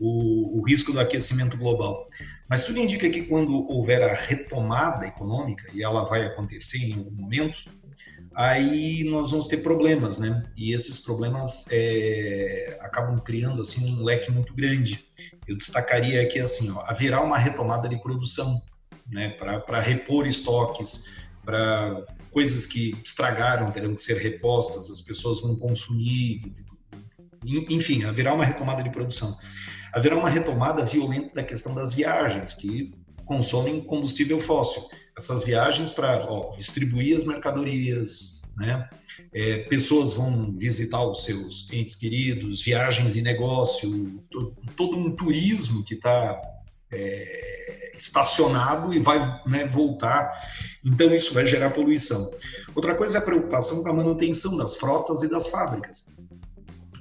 O, 0.00 0.58
o, 0.58 0.62
risco 0.66 0.92
do 0.92 0.98
aquecimento 0.98 1.56
global. 1.56 2.08
Mas 2.48 2.64
tudo 2.64 2.80
indica 2.80 3.08
que 3.08 3.22
quando 3.22 3.64
houver 3.70 4.02
a 4.02 4.12
retomada 4.12 5.06
econômica, 5.06 5.70
e 5.72 5.84
ela 5.84 6.04
vai 6.04 6.26
acontecer 6.26 6.78
em 6.78 6.94
algum 6.94 7.12
momento, 7.12 7.56
aí 8.34 9.04
nós 9.04 9.30
vamos 9.30 9.46
ter 9.46 9.58
problemas, 9.58 10.18
né? 10.18 10.50
E 10.56 10.72
esses 10.72 10.98
problemas 10.98 11.64
é, 11.70 12.76
acabam 12.80 13.20
criando 13.20 13.60
assim 13.62 14.00
um 14.00 14.02
leque 14.02 14.32
muito 14.32 14.52
grande. 14.52 15.06
Eu 15.46 15.56
destacaria 15.56 16.22
aqui 16.22 16.40
assim, 16.40 16.72
ó, 16.72 16.80
haverá 16.88 17.22
uma 17.22 17.38
retomada 17.38 17.88
de 17.88 18.02
produção 18.02 18.60
né, 19.08 19.28
para 19.30 19.78
repor 19.78 20.26
estoques, 20.26 21.08
para 21.44 22.04
coisas 22.30 22.66
que 22.66 22.96
estragaram 23.04 23.70
terão 23.70 23.94
que 23.94 24.02
ser 24.02 24.16
repostas, 24.16 24.90
as 24.90 25.00
pessoas 25.00 25.40
vão 25.40 25.56
consumir, 25.56 26.54
enfim, 27.44 28.04
haverá 28.04 28.32
uma 28.34 28.44
retomada 28.44 28.82
de 28.82 28.90
produção. 28.90 29.36
Haverá 29.92 30.16
uma 30.16 30.30
retomada 30.30 30.84
violenta 30.84 31.34
da 31.34 31.42
questão 31.42 31.74
das 31.74 31.92
viagens, 31.94 32.54
que 32.54 32.94
consomem 33.24 33.80
combustível 33.80 34.40
fóssil. 34.40 34.82
Essas 35.16 35.44
viagens 35.44 35.92
para 35.92 36.26
distribuir 36.56 37.16
as 37.16 37.24
mercadorias, 37.24 38.42
né? 38.56 38.88
É, 39.32 39.58
pessoas 39.64 40.14
vão 40.14 40.52
visitar 40.52 41.04
os 41.04 41.24
seus 41.24 41.68
entes 41.72 41.94
queridos, 41.94 42.62
viagens 42.62 43.16
e 43.16 43.22
negócio, 43.22 44.20
todo, 44.30 44.56
todo 44.76 44.96
um 44.96 45.14
turismo 45.14 45.84
que 45.84 45.94
está 45.94 46.40
é, 46.92 47.49
estacionado 48.00 48.92
e 48.92 48.98
vai 48.98 49.40
né, 49.46 49.66
voltar. 49.66 50.32
Então, 50.84 51.14
isso 51.14 51.34
vai 51.34 51.46
gerar 51.46 51.70
poluição. 51.70 52.30
Outra 52.74 52.94
coisa 52.94 53.18
é 53.18 53.20
a 53.20 53.24
preocupação 53.24 53.82
com 53.82 53.88
a 53.88 53.92
manutenção 53.92 54.56
das 54.56 54.76
frotas 54.76 55.22
e 55.22 55.30
das 55.30 55.46
fábricas. 55.48 56.06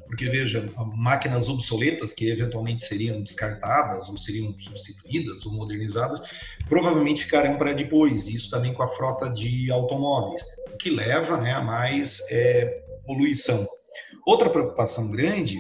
Porque, 0.08 0.26
veja, 0.26 0.72
máquinas 0.96 1.48
obsoletas 1.48 2.14
que 2.14 2.30
eventualmente 2.30 2.84
seriam 2.84 3.22
descartadas, 3.22 4.10
ou 4.10 4.18
seriam 4.18 4.60
substituídas, 4.60 5.46
ou 5.46 5.54
modernizadas, 5.54 6.22
provavelmente 6.68 7.24
ficarão 7.24 7.58
para 7.58 7.74
depois. 7.74 8.28
Isso 8.28 8.50
também 8.50 8.74
com 8.74 8.82
a 8.82 8.88
frota 8.88 9.30
de 9.30 9.72
automóveis, 9.72 10.42
o 10.74 10.78
que 10.78 10.90
leva 10.90 11.38
né, 11.38 11.54
a 11.54 11.62
mais 11.62 12.20
é, 12.32 12.66
poluição. 13.06 13.66
Outra 14.26 14.50
preocupação 14.50 15.12
grande 15.12 15.60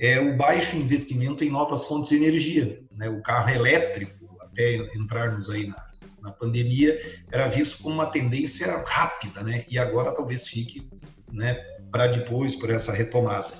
é 0.00 0.18
o 0.18 0.36
baixo 0.36 0.76
investimento 0.76 1.44
em 1.44 1.50
novas 1.50 1.84
fontes 1.84 2.10
de 2.10 2.16
energia. 2.16 2.80
Né? 2.96 3.08
O 3.08 3.22
carro 3.22 3.50
elétrico, 3.50 4.19
até 4.52 4.76
entrarmos 4.94 5.50
aí 5.50 5.66
na, 5.66 5.86
na 6.22 6.32
pandemia, 6.32 6.98
era 7.30 7.48
visto 7.48 7.82
como 7.82 7.94
uma 7.94 8.06
tendência 8.06 8.84
rápida, 8.86 9.42
né? 9.42 9.64
e 9.68 9.78
agora 9.78 10.14
talvez 10.14 10.46
fique 10.46 10.88
né, 11.30 11.54
para 11.90 12.06
depois, 12.06 12.54
por 12.56 12.70
essa 12.70 12.92
retomada. 12.92 13.52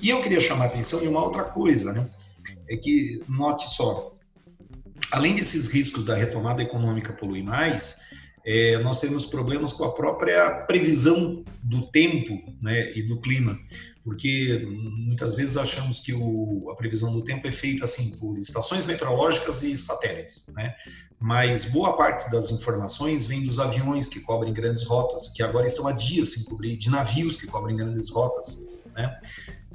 E 0.00 0.10
eu 0.10 0.22
queria 0.22 0.40
chamar 0.40 0.64
a 0.64 0.68
atenção 0.68 1.02
em 1.02 1.08
uma 1.08 1.22
outra 1.22 1.44
coisa, 1.44 1.92
né? 1.92 2.10
é 2.68 2.76
que, 2.76 3.22
note 3.28 3.68
só, 3.74 4.16
além 5.10 5.34
desses 5.34 5.68
riscos 5.68 6.04
da 6.04 6.14
retomada 6.14 6.62
econômica 6.62 7.12
poluir 7.12 7.44
mais, 7.44 8.00
é, 8.44 8.78
nós 8.78 9.00
temos 9.00 9.26
problemas 9.26 9.72
com 9.72 9.84
a 9.84 9.92
própria 9.92 10.64
previsão 10.66 11.44
do 11.62 11.86
tempo 11.90 12.38
né, 12.60 12.92
e 12.96 13.02
do 13.02 13.20
clima 13.20 13.58
porque 14.04 14.62
muitas 14.68 15.34
vezes 15.34 15.56
achamos 15.56 15.98
que 15.98 16.12
o, 16.12 16.70
a 16.70 16.76
previsão 16.76 17.10
do 17.12 17.24
tempo 17.24 17.48
é 17.48 17.50
feita 17.50 17.84
assim 17.84 18.14
por 18.18 18.38
estações 18.38 18.84
meteorológicas 18.84 19.62
e 19.62 19.76
satélites, 19.78 20.46
né? 20.54 20.74
Mas 21.18 21.64
boa 21.64 21.96
parte 21.96 22.30
das 22.30 22.50
informações 22.50 23.26
vem 23.26 23.42
dos 23.42 23.58
aviões 23.58 24.06
que 24.06 24.20
cobrem 24.20 24.52
grandes 24.52 24.84
rotas, 24.84 25.28
que 25.28 25.42
agora 25.42 25.66
estão 25.66 25.88
há 25.88 25.92
dias 25.92 26.34
sem 26.34 26.44
cobrir, 26.44 26.76
de 26.76 26.90
navios 26.90 27.38
que 27.38 27.46
cobrem 27.46 27.76
grandes 27.76 28.10
rotas, 28.10 28.62
né? 28.94 29.18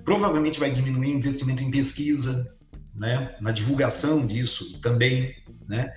Provavelmente 0.05 0.59
vai 0.59 0.71
diminuir 0.71 1.07
o 1.07 1.17
investimento 1.17 1.63
em 1.63 1.71
pesquisa, 1.71 2.55
né? 2.93 3.35
Na 3.39 3.51
divulgação 3.51 4.25
disso 4.25 4.79
também, 4.81 5.35
né? 5.67 5.93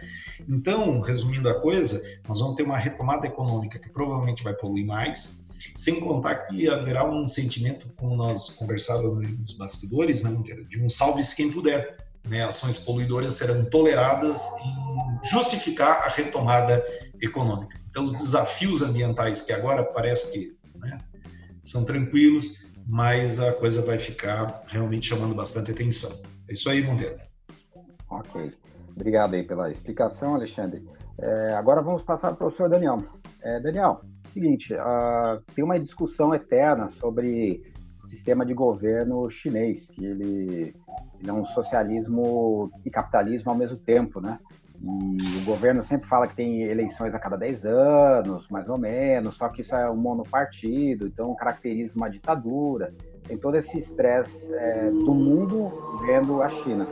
Então, 0.48 1.00
resumindo 1.00 1.48
a 1.48 1.60
coisa, 1.60 2.00
nós 2.28 2.40
vamos 2.40 2.56
ter 2.56 2.62
uma 2.62 2.78
retomada 2.78 3.26
econômica 3.26 3.78
que 3.78 3.90
provavelmente 3.90 4.42
vai 4.42 4.54
poluir 4.54 4.84
mais, 4.84 5.42
sem 5.76 6.00
contar 6.00 6.34
que 6.46 6.68
haverá 6.68 7.08
um 7.08 7.26
sentimento, 7.26 7.88
como 7.96 8.16
nós 8.16 8.50
conversávamos 8.50 9.38
nos 9.38 9.56
bastidores, 9.56 10.22
né, 10.22 10.36
de 10.68 10.82
um 10.82 10.88
salve-se 10.88 11.34
quem 11.36 11.50
puder. 11.50 11.96
Né? 12.28 12.44
Ações 12.44 12.78
poluidoras 12.78 13.34
serão 13.34 13.64
toleradas 13.66 14.40
em 14.64 15.28
justificar 15.28 16.04
a 16.04 16.08
retomada 16.08 16.84
econômica. 17.20 17.80
Então, 17.88 18.04
os 18.04 18.12
desafios 18.12 18.82
ambientais 18.82 19.42
que 19.42 19.52
agora 19.52 19.84
parece 19.84 20.32
que 20.32 20.56
né, 20.76 21.00
são 21.62 21.84
tranquilos, 21.84 22.60
mas 22.86 23.38
a 23.38 23.52
coisa 23.52 23.82
vai 23.82 23.98
ficar 23.98 24.62
realmente 24.66 25.06
chamando 25.06 25.34
bastante 25.34 25.70
atenção. 25.70 26.10
É 26.52 26.54
isso 26.54 26.68
aí, 26.68 26.82
Monteiro. 26.82 27.16
Ok. 28.10 28.52
Obrigado 28.94 29.32
aí 29.32 29.42
pela 29.42 29.70
explicação, 29.70 30.34
Alexandre. 30.34 30.86
É, 31.18 31.54
agora 31.54 31.80
vamos 31.80 32.02
passar 32.02 32.28
para 32.28 32.34
o 32.34 32.38
professor 32.38 32.68
Daniel. 32.68 33.02
É, 33.40 33.58
Daniel, 33.58 34.02
seguinte, 34.28 34.74
uh, 34.74 35.40
tem 35.54 35.64
uma 35.64 35.80
discussão 35.80 36.34
eterna 36.34 36.90
sobre 36.90 37.62
o 38.04 38.06
sistema 38.06 38.44
de 38.44 38.52
governo 38.52 39.30
chinês, 39.30 39.88
que 39.88 40.04
ele, 40.04 40.74
ele, 41.20 41.30
é 41.30 41.32
um 41.32 41.46
socialismo 41.46 42.70
e 42.84 42.90
capitalismo 42.90 43.50
ao 43.50 43.56
mesmo 43.56 43.78
tempo, 43.78 44.20
né? 44.20 44.38
E 44.78 45.38
o 45.38 45.44
governo 45.46 45.82
sempre 45.82 46.06
fala 46.06 46.26
que 46.26 46.36
tem 46.36 46.64
eleições 46.64 47.14
a 47.14 47.18
cada 47.18 47.36
10 47.36 47.64
anos, 47.64 48.46
mais 48.50 48.68
ou 48.68 48.76
menos, 48.76 49.36
só 49.38 49.48
que 49.48 49.62
isso 49.62 49.74
é 49.74 49.90
um 49.90 49.96
monopartido, 49.96 51.06
então 51.06 51.34
caracteriza 51.34 51.96
uma 51.96 52.10
ditadura. 52.10 52.92
Tem 53.26 53.36
todo 53.38 53.56
esse 53.56 53.78
estresse 53.78 54.52
é, 54.54 54.90
do 54.90 55.14
mundo 55.14 55.70
vendo 56.04 56.42
a 56.42 56.48
China. 56.48 56.86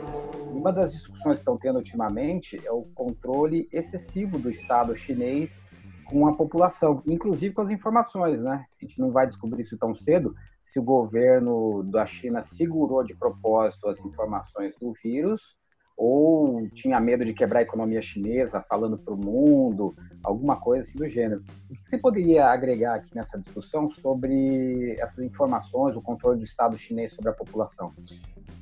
Uma 0.51 0.71
das 0.71 0.91
discussões 0.93 1.37
que 1.37 1.41
estão 1.41 1.57
tendo 1.57 1.77
ultimamente 1.77 2.59
é 2.65 2.71
o 2.71 2.83
controle 2.93 3.67
excessivo 3.71 4.37
do 4.37 4.49
Estado 4.49 4.95
chinês 4.95 5.63
com 6.05 6.27
a 6.27 6.33
população, 6.33 7.01
inclusive 7.07 7.53
com 7.53 7.61
as 7.61 7.69
informações, 7.69 8.41
né? 8.41 8.65
A 8.81 8.85
gente 8.85 8.99
não 8.99 9.11
vai 9.11 9.25
descobrir 9.25 9.61
isso 9.61 9.77
tão 9.77 9.95
cedo 9.95 10.35
se 10.63 10.77
o 10.77 10.83
governo 10.83 11.83
da 11.83 12.05
China 12.05 12.41
segurou 12.41 13.03
de 13.03 13.15
propósito 13.15 13.87
as 13.87 13.99
informações 13.99 14.75
do 14.77 14.91
vírus 14.91 15.55
ou 15.97 16.67
tinha 16.69 16.99
medo 16.99 17.23
de 17.23 17.33
quebrar 17.33 17.59
a 17.59 17.63
economia 17.63 18.01
chinesa, 18.01 18.63
falando 18.67 18.97
para 18.97 19.13
o 19.13 19.17
mundo, 19.17 19.93
alguma 20.23 20.55
coisa 20.55 20.87
assim 20.87 20.97
do 20.97 21.07
gênero. 21.07 21.43
O 21.69 21.73
que 21.73 21.89
você 21.89 21.97
poderia 21.97 22.47
agregar 22.47 22.95
aqui 22.95 23.13
nessa 23.15 23.37
discussão 23.37 23.89
sobre 23.89 24.95
essas 24.99 25.23
informações, 25.23 25.95
o 25.95 26.01
controle 26.01 26.39
do 26.39 26.45
Estado 26.45 26.77
chinês 26.77 27.11
sobre 27.11 27.29
a 27.29 27.33
população? 27.33 27.91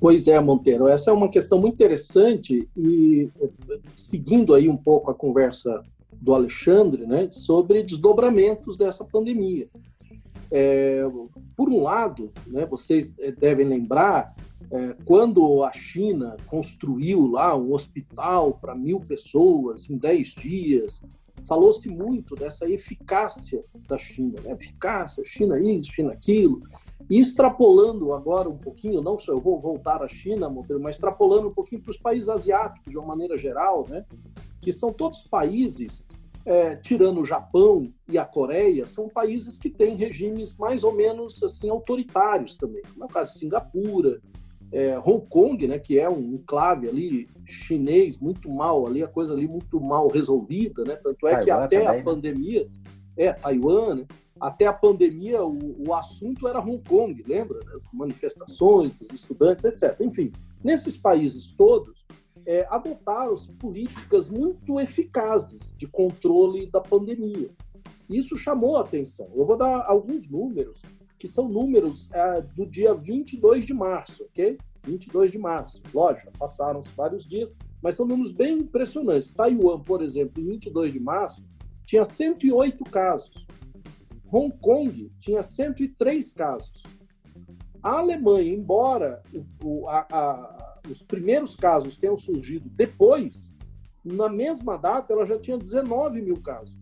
Pois 0.02 0.28
é, 0.28 0.40
Monteiro, 0.40 0.88
essa 0.88 1.12
é 1.12 1.14
uma 1.14 1.30
questão 1.30 1.60
muito 1.60 1.76
interessante 1.76 2.70
e 2.76 3.30
seguindo 3.96 4.54
aí 4.54 4.70
um 4.70 4.78
pouco 4.78 5.12
a 5.12 5.16
conversa 5.16 5.82
do 6.22 6.34
Alexandre, 6.34 7.06
né, 7.06 7.30
sobre 7.32 7.84
desdobramentos 7.84 8.76
dessa 8.78 9.06
pandemia. 9.06 9.68
É, 10.52 11.04
por 11.56 11.70
um 11.70 11.82
lado, 11.82 12.32
né, 12.48 12.66
vocês 12.66 13.12
é, 13.20 13.32
devem 13.32 13.66
lembrar, 13.66 14.34
é, 14.72 14.96
quando 15.06 15.64
a 15.64 15.72
China 15.72 16.38
construiu 16.48 17.28
lá 17.28 17.56
um 17.56 17.74
hospital 17.74 18.54
para 18.54 18.76
mil 18.76 19.00
pessoas 19.00 19.90
em 19.90 19.98
dez 19.98 20.28
dias, 20.30 21.02
falou-se 21.48 21.90
muito 21.90 22.36
dessa 22.36 22.70
eficácia 22.70 23.64
da 23.88 23.98
China, 23.98 24.40
né? 24.44 24.52
eficácia, 24.52 25.24
China 25.26 25.60
isso, 25.60 25.94
China 25.94 26.12
aquilo, 26.12 26.62
e 27.10 27.20
extrapolando 27.20 28.14
agora 28.14 28.48
um 28.48 28.58
pouquinho, 28.58 29.02
não 29.02 29.18
só 29.18 29.32
eu 29.32 29.42
vou 29.42 29.60
voltar 29.60 30.04
à 30.04 30.08
China, 30.08 30.50
Monteiro, 30.50 30.82
mas 30.82 30.96
extrapolando 30.96 31.48
um 31.48 31.54
pouquinho 31.54 31.82
para 31.82 31.92
os 31.92 31.98
países 31.98 32.30
asiáticos 32.30 32.92
de 32.92 32.98
uma 32.98 33.08
maneira 33.08 33.38
geral, 33.38 33.88
né? 33.90 34.06
que 34.62 34.72
são 34.72 34.94
todos 34.94 35.24
países 35.24 36.06
é, 36.46 36.76
tirando 36.76 37.22
o 37.22 37.26
Japão 37.26 37.92
e 38.08 38.18
a 38.18 38.26
Coreia, 38.26 38.86
são 38.86 39.10
países 39.10 39.58
que 39.58 39.70
têm 39.70 39.96
regimes 39.96 40.56
mais 40.58 40.84
ou 40.84 40.94
menos 40.94 41.42
assim 41.44 41.70
autoritários 41.70 42.56
também, 42.56 42.82
como 42.94 43.06
é 43.06 43.08
caso 43.08 43.34
de 43.34 43.40
Singapura, 43.40 44.22
é, 44.72 44.98
Hong 45.00 45.26
Kong, 45.28 45.68
né, 45.68 45.80
que 45.80 46.00
é 46.00 46.10
um 46.10 46.36
enclave 46.36 46.88
ali 46.88 47.28
chinês 47.46 48.18
muito 48.18 48.50
mal, 48.50 48.86
ali 48.86 49.04
a 49.04 49.08
coisa 49.08 49.34
ali 49.34 49.48
muito 49.48 49.80
mal 49.80 50.08
resolvida, 50.08 50.84
né? 50.84 50.96
Tanto 50.96 51.28
é 51.28 51.32
Taiwan 51.32 51.44
que 51.44 51.52
até 51.52 51.80
também, 51.80 51.88
a 51.88 51.94
né? 51.94 52.04
pandemia 52.04 52.70
é 53.18 53.34
Taiwan, 53.34 53.96
né? 53.96 54.08
até 54.40 54.68
a 54.68 54.74
pandemia, 54.74 55.44
o, 55.44 55.88
o 55.88 55.94
assunto 55.94 56.48
era 56.48 56.60
Hong 56.60 56.82
Kong, 56.88 57.22
lembra? 57.28 57.60
As 57.74 57.84
manifestações 57.92 58.94
dos 58.94 59.12
estudantes, 59.12 59.66
etc. 59.66 60.00
Enfim, 60.02 60.32
nesses 60.64 60.96
países 60.96 61.52
todos, 61.52 62.06
é, 62.46 62.66
adotaram-se 62.70 63.52
políticas 63.54 64.30
muito 64.30 64.80
eficazes 64.80 65.74
de 65.76 65.88
controle 65.88 66.68
da 66.68 66.80
pandemia. 66.80 67.50
Isso 68.10 68.36
chamou 68.36 68.78
a 68.78 68.82
atenção. 68.82 69.30
Eu 69.36 69.46
vou 69.46 69.58
dar 69.58 69.86
alguns 69.86 70.28
números, 70.28 70.82
que 71.20 71.28
são 71.28 71.50
números 71.50 72.10
é, 72.14 72.42
do 72.42 72.66
dia 72.66 72.94
22 72.94 73.66
de 73.66 73.74
março, 73.74 74.24
ok? 74.24 74.58
22 74.86 75.32
de 75.32 75.38
março. 75.38 75.82
Lógico, 75.94 76.32
passaram-se 76.40 76.92
vários 76.96 77.28
dias, 77.28 77.54
mas 77.84 77.96
são 77.96 78.08
números 78.08 78.32
bem 78.32 78.60
impressionantes. 78.60 79.32
Taiwan, 79.32 79.82
por 79.82 80.02
exemplo, 80.02 80.42
em 80.42 80.48
22 80.48 80.94
de 80.94 81.00
março, 81.00 81.46
tinha 81.86 82.06
108 82.06 82.84
casos. 82.86 83.46
Hong 84.32 84.56
Kong 84.60 85.12
tinha 85.20 85.44
103 85.44 86.32
casos. 86.32 86.84
A 87.84 88.00
Alemanha, 88.00 88.54
embora 88.54 89.22
o, 89.62 89.88
a, 89.88 90.08
a, 90.12 90.80
os 90.90 91.02
primeiros 91.02 91.56
casos 91.56 91.98
tenham 91.98 92.18
surgido 92.18 92.70
depois, 92.70 93.52
na 94.04 94.30
mesma 94.30 94.78
data 94.78 95.12
ela 95.14 95.26
já 95.26 95.38
tinha 95.38 95.58
19 95.58 96.22
mil 96.22 96.42
casos. 96.42 96.78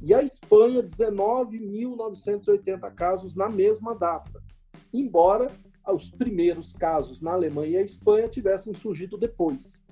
E 0.00 0.12
a 0.12 0.22
Espanha, 0.52 0.82
19.980 0.82 2.94
casos 2.94 3.34
na 3.34 3.48
mesma 3.48 3.94
data. 3.94 4.42
Embora 4.92 5.50
os 5.90 6.10
primeiros 6.10 6.74
casos 6.74 7.22
na 7.22 7.32
Alemanha 7.32 7.70
e 7.70 7.78
a 7.78 7.82
Espanha 7.82 8.28
tivessem 8.28 8.74
surgido 8.74 9.16
depois. 9.16 9.82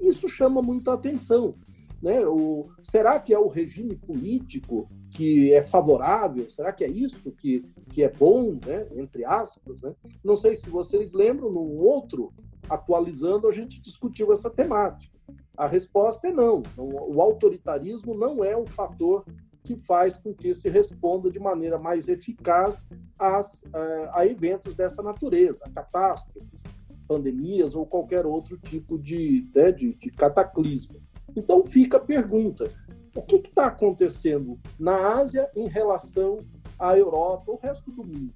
Isso 0.00 0.26
chama 0.26 0.62
muita 0.62 0.94
atenção. 0.94 1.54
Né? 2.02 2.26
O, 2.26 2.68
será 2.82 3.20
que 3.20 3.34
é 3.34 3.38
o 3.38 3.48
regime 3.48 3.94
político 3.94 4.88
que 5.10 5.52
é 5.52 5.62
favorável? 5.62 6.48
Será 6.48 6.72
que 6.72 6.84
é 6.84 6.88
isso 6.88 7.30
que, 7.32 7.62
que 7.90 8.02
é 8.02 8.10
bom, 8.10 8.58
né? 8.66 8.88
entre 8.96 9.22
aspas? 9.24 9.82
Né? 9.82 9.94
Não 10.24 10.36
sei 10.36 10.54
se 10.54 10.70
vocês 10.70 11.12
lembram, 11.12 11.50
num 11.50 11.76
outro 11.78 12.32
atualizando, 12.68 13.46
a 13.46 13.52
gente 13.52 13.80
discutiu 13.80 14.32
essa 14.32 14.50
temática. 14.50 15.16
A 15.56 15.66
resposta 15.66 16.28
é 16.28 16.32
não. 16.32 16.62
O 16.76 17.20
autoritarismo 17.20 18.14
não 18.14 18.44
é 18.44 18.56
um 18.56 18.66
fator 18.66 19.24
que 19.66 19.76
faz 19.76 20.16
com 20.16 20.32
que 20.32 20.54
se 20.54 20.70
responda 20.70 21.28
de 21.28 21.40
maneira 21.40 21.76
mais 21.76 22.08
eficaz 22.08 22.86
às, 23.18 23.64
eh, 23.64 24.10
a 24.12 24.24
eventos 24.24 24.76
dessa 24.76 25.02
natureza, 25.02 25.68
catástrofes, 25.74 26.62
pandemias 27.08 27.74
ou 27.74 27.84
qualquer 27.84 28.24
outro 28.24 28.56
tipo 28.58 28.96
de, 28.96 29.50
né, 29.52 29.72
de, 29.72 29.92
de 29.92 30.08
cataclismo. 30.10 31.02
Então 31.34 31.64
fica 31.64 31.96
a 31.96 32.00
pergunta: 32.00 32.70
o 33.12 33.20
que 33.22 33.36
está 33.36 33.66
acontecendo 33.66 34.56
na 34.78 35.14
Ásia 35.14 35.50
em 35.56 35.66
relação 35.66 36.46
à 36.78 36.96
Europa, 36.96 37.50
o 37.50 37.56
resto 37.56 37.90
do 37.90 38.04
mundo? 38.04 38.32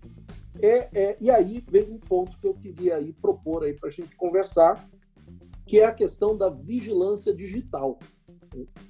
É, 0.61 0.89
é, 0.93 1.17
e 1.21 1.31
aí 1.31 1.65
vem 1.71 1.93
um 1.93 1.99
ponto 1.99 2.37
que 2.41 2.47
eu 2.49 2.55
queria 2.55 2.97
aí 2.97 3.13
propor 3.13 3.63
aí 3.63 3.73
para 3.73 3.89
a 3.89 3.93
gente 3.93 4.17
conversar, 4.17 4.85
que 5.65 5.79
é 5.79 5.85
a 5.85 5.95
questão 5.95 6.37
da 6.37 6.51
vigilância 6.51 7.33
digital. 7.33 8.01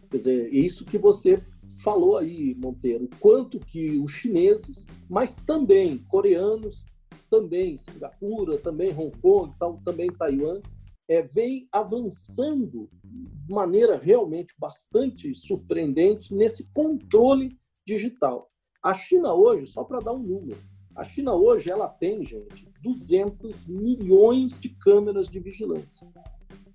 Quer 0.09 0.17
dizer, 0.17 0.47
é 0.47 0.57
isso 0.57 0.87
que 0.87 0.97
você 0.97 1.43
falou 1.79 2.17
aí, 2.17 2.55
Monteiro, 2.55 3.09
quanto 3.19 3.59
que 3.61 3.99
os 3.99 4.13
chineses, 4.13 4.87
mas 5.09 5.37
também 5.37 5.99
coreanos, 6.09 6.85
também 7.31 7.77
Singapura, 7.77 8.59
também 8.59 8.91
Hong 8.91 9.17
Kong, 9.21 9.55
também 9.85 10.11
Taiwan, 10.13 10.61
é, 11.09 11.23
vem 11.23 11.69
avançando 11.73 12.89
de 13.03 13.53
maneira 13.53 13.97
realmente 13.97 14.55
bastante 14.59 15.35
surpreendente 15.35 16.35
nesse 16.35 16.71
controle 16.73 17.51
digital. 17.87 18.47
A 18.83 18.95
China 18.95 19.35
hoje, 19.35 19.67
só 19.67 19.85
para 19.85 20.01
dar 20.01 20.13
um 20.13 20.23
número, 20.23 20.59
a 20.95 21.05
China 21.05 21.35
hoje 21.35 21.71
ela 21.71 21.89
tem, 21.89 22.25
gente, 22.25 22.69
200 22.83 23.67
milhões 23.67 24.59
de 24.59 24.69
câmeras 24.69 25.29
de 25.29 25.41
vigilância. 25.41 26.07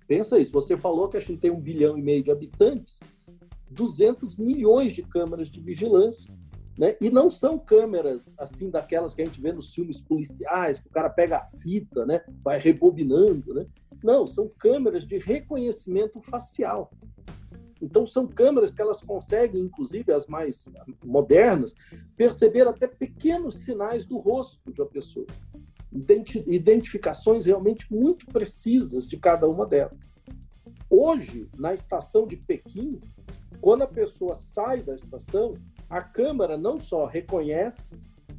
Pensa 0.06 0.38
isso, 0.38 0.52
você 0.52 0.76
falou 0.76 1.08
que 1.08 1.16
a 1.16 1.20
China 1.20 1.38
tem 1.38 1.50
um 1.50 1.60
bilhão 1.60 1.98
e 1.98 2.02
meio 2.02 2.22
de 2.22 2.30
habitantes, 2.30 3.00
200 3.76 4.36
milhões 4.36 4.92
de 4.92 5.02
câmeras 5.02 5.48
de 5.48 5.60
vigilância, 5.60 6.34
né? 6.78 6.96
E 7.00 7.10
não 7.10 7.30
são 7.30 7.58
câmeras 7.58 8.34
assim 8.38 8.70
daquelas 8.70 9.14
que 9.14 9.22
a 9.22 9.24
gente 9.24 9.40
vê 9.40 9.52
nos 9.52 9.72
filmes 9.72 10.00
policiais, 10.00 10.80
que 10.80 10.88
o 10.88 10.90
cara 10.90 11.08
pega 11.10 11.38
a 11.38 11.44
fita, 11.44 12.04
né? 12.04 12.22
Vai 12.42 12.58
rebobinando, 12.58 13.54
né? 13.54 13.66
Não, 14.02 14.26
são 14.26 14.50
câmeras 14.58 15.06
de 15.06 15.18
reconhecimento 15.18 16.20
facial. 16.20 16.90
Então, 17.80 18.06
são 18.06 18.26
câmeras 18.26 18.72
que 18.72 18.80
elas 18.80 19.00
conseguem, 19.00 19.60
inclusive 19.60 20.10
as 20.10 20.26
mais 20.26 20.66
modernas, 21.04 21.74
perceber 22.16 22.66
até 22.66 22.86
pequenos 22.88 23.56
sinais 23.56 24.06
do 24.06 24.16
rosto 24.16 24.72
de 24.72 24.80
uma 24.80 24.88
pessoa. 24.88 25.26
Identificações 25.92 27.44
realmente 27.44 27.92
muito 27.92 28.26
precisas 28.26 29.06
de 29.06 29.18
cada 29.18 29.46
uma 29.48 29.66
delas. 29.66 30.14
Hoje, 30.88 31.48
na 31.56 31.74
estação 31.74 32.26
de 32.26 32.36
Pequim, 32.36 33.00
quando 33.60 33.82
a 33.82 33.86
pessoa 33.86 34.34
sai 34.34 34.82
da 34.82 34.94
estação, 34.94 35.54
a 35.88 36.02
câmera 36.02 36.56
não 36.56 36.78
só 36.78 37.06
reconhece, 37.06 37.88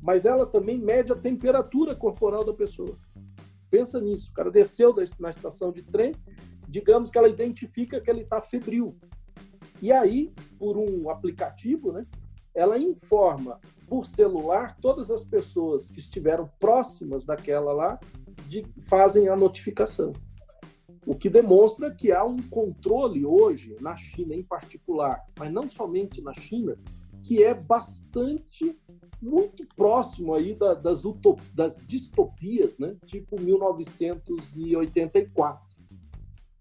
mas 0.01 0.25
ela 0.25 0.45
também 0.45 0.77
mede 0.77 1.11
a 1.11 1.15
temperatura 1.15 1.95
corporal 1.95 2.43
da 2.43 2.53
pessoa. 2.53 2.97
Pensa 3.69 3.99
nisso. 3.99 4.31
O 4.31 4.33
cara 4.33 4.51
desceu 4.51 4.93
na 5.19 5.29
estação 5.29 5.71
de 5.71 5.81
trem, 5.81 6.13
digamos 6.67 7.09
que 7.09 7.17
ela 7.17 7.29
identifica 7.29 7.99
que 7.99 8.09
ele 8.09 8.21
está 8.21 8.41
febril. 8.41 8.97
E 9.81 9.91
aí, 9.91 10.33
por 10.57 10.77
um 10.77 11.09
aplicativo, 11.09 11.91
né, 11.91 12.05
ela 12.53 12.77
informa 12.77 13.59
por 13.87 14.05
celular 14.05 14.75
todas 14.81 15.11
as 15.11 15.23
pessoas 15.23 15.89
que 15.89 15.99
estiveram 15.99 16.49
próximas 16.59 17.25
daquela 17.25 17.71
lá, 17.71 17.99
de, 18.47 18.65
fazem 18.81 19.29
a 19.29 19.35
notificação. 19.35 20.13
O 21.07 21.15
que 21.15 21.29
demonstra 21.29 21.89
que 21.89 22.11
há 22.11 22.25
um 22.25 22.41
controle 22.49 23.25
hoje, 23.25 23.77
na 23.79 23.95
China 23.95 24.35
em 24.35 24.43
particular, 24.43 25.25
mas 25.39 25.49
não 25.49 25.69
somente 25.69 26.21
na 26.21 26.33
China, 26.33 26.77
que 27.23 27.41
é 27.41 27.53
bastante 27.53 28.77
muito 29.21 29.65
próximo 29.73 30.33
aí 30.33 30.53
da, 30.53 30.73
das, 30.73 31.05
utop, 31.05 31.41
das 31.53 31.81
distopias, 31.87 32.77
né? 32.77 32.97
tipo 33.05 33.39
1984. 33.39 35.77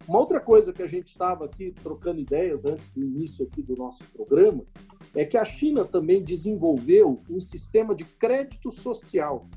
Uma 0.06 0.20
outra 0.20 0.38
coisa 0.38 0.72
que 0.72 0.84
a 0.84 0.86
gente 0.86 1.08
estava 1.08 1.46
aqui 1.46 1.74
trocando 1.82 2.20
ideias 2.20 2.64
antes 2.64 2.88
do 2.90 3.02
início 3.02 3.44
aqui 3.44 3.60
do 3.60 3.74
nosso 3.74 4.04
programa 4.12 4.64
é 5.12 5.24
que 5.24 5.36
a 5.36 5.44
China 5.44 5.84
também 5.84 6.22
desenvolveu 6.22 7.20
um 7.28 7.40
sistema 7.40 7.96
de 7.96 8.04
crédito 8.04 8.70
social. 8.70 9.48